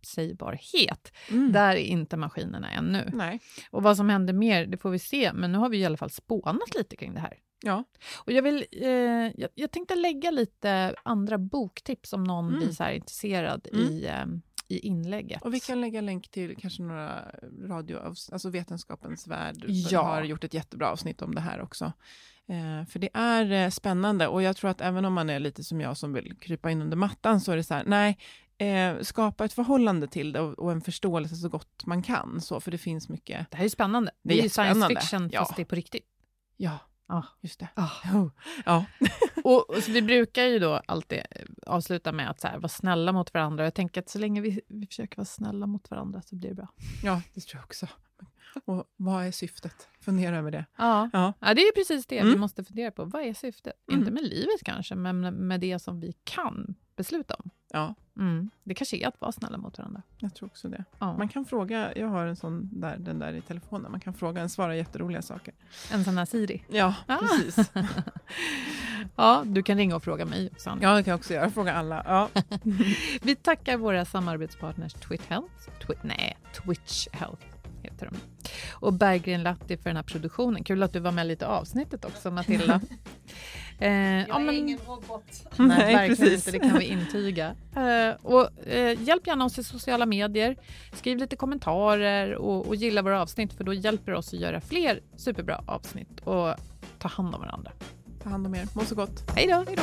[0.00, 1.12] oförutsägbarhet.
[1.30, 1.52] Mm.
[1.52, 3.10] Där är inte maskinerna ännu.
[3.12, 3.40] Nej.
[3.70, 5.96] Och vad som händer mer, det får vi se, men nu har vi i alla
[5.96, 7.34] fall spånat lite kring det här.
[7.62, 7.84] Ja.
[8.24, 12.60] Och jag, vill, eh, jag, jag tänkte lägga lite andra boktips om någon Mm.
[12.60, 13.84] blir så här intresserad Mm.
[13.84, 14.24] i, eh,
[14.68, 15.42] i inlägget.
[15.42, 17.24] Och vi kan lägga länk till kanske några
[17.68, 17.98] radio,
[18.32, 20.02] alltså Vetenskapens värld Ja.
[20.02, 21.92] har gjort ett jättebra avsnitt om det här också.
[22.48, 25.64] Eh, för det är eh, spännande och jag tror att även om man är lite
[25.64, 28.18] som jag som vill krypa in under mattan så är det så här, nej,
[28.60, 32.40] eh, skapa ett förhållande till det och, och en förståelse så gott man kan.
[32.40, 34.10] Så, för det finns mycket, Det här är spännande.
[34.22, 35.40] Det Det är är, ju science fiction Ja.
[35.40, 36.06] fast det är på riktigt.
[36.56, 36.78] ja,
[37.12, 37.22] Ah.
[37.40, 37.68] just det.
[37.74, 37.90] Ah.
[38.66, 38.84] Ja.
[39.44, 41.24] Och, och vi brukar ju då alltid eh,
[41.66, 43.64] avsluta med att så här, vara snälla mot varandra.
[43.64, 46.54] Jag tänker att så länge vi, vi försöker vara snälla mot varandra så blir det
[46.54, 46.68] bra.
[47.02, 47.86] ja, det tror jag också.
[48.64, 49.88] Och vad är syftet?
[50.00, 50.64] Fundera över det.
[50.78, 51.32] Ja, Ja.
[51.40, 52.40] ja det är precis det vi Mm.
[52.40, 53.04] måste fundera på.
[53.04, 53.72] Vad är syftet?
[53.88, 54.00] Mm.
[54.00, 57.50] Inte med livet kanske, men med det som vi kan besluta om.
[57.72, 58.50] Ja, Mm.
[58.64, 60.02] Det kanske är att vara snälla mot varandra.
[60.18, 60.84] jag tror också det.
[60.98, 61.16] Ja.
[61.16, 64.40] Man kan fråga, jag har en sån där, den där i telefonen, man kan fråga,
[64.40, 65.54] den svarar jätteroliga saker.
[65.92, 66.64] En sån här Siri.
[66.68, 67.16] Ja, Ah.
[67.18, 67.70] precis.
[69.16, 70.78] Ja, du kan ringa och fråga mig också.
[70.82, 71.50] Ja, det kan jag också göra.
[71.50, 72.02] Fråga alla.
[72.06, 72.28] Ja.
[73.22, 75.54] Vi tackar våra samarbetspartners Twit Health,
[75.86, 77.42] Twi- nej, Twitch Health
[77.82, 78.16] heter de.
[78.72, 80.64] Och Berggren Latti för den här produktionen.
[80.64, 82.80] Kul att du var med lite i avsnittet också, Matilda.
[83.78, 85.24] eh, Jag ja, är men- ingen robot.
[85.56, 86.46] Nej, Nej, verkligen precis.
[86.46, 86.50] inte.
[86.50, 87.54] Det kan vi intyga.
[87.76, 90.56] Eh, och, eh, hjälp gärna oss i sociala medier.
[90.92, 94.60] Skriv lite kommentarer och, och gilla våra avsnitt för då hjälper det oss att göra
[94.60, 96.54] fler superbra avsnitt och
[96.98, 97.72] ta hand om varandra.
[98.22, 98.68] Ta hand om er.
[98.74, 99.30] Må så gott.
[99.36, 99.64] Hej då!
[99.66, 99.82] Hej då.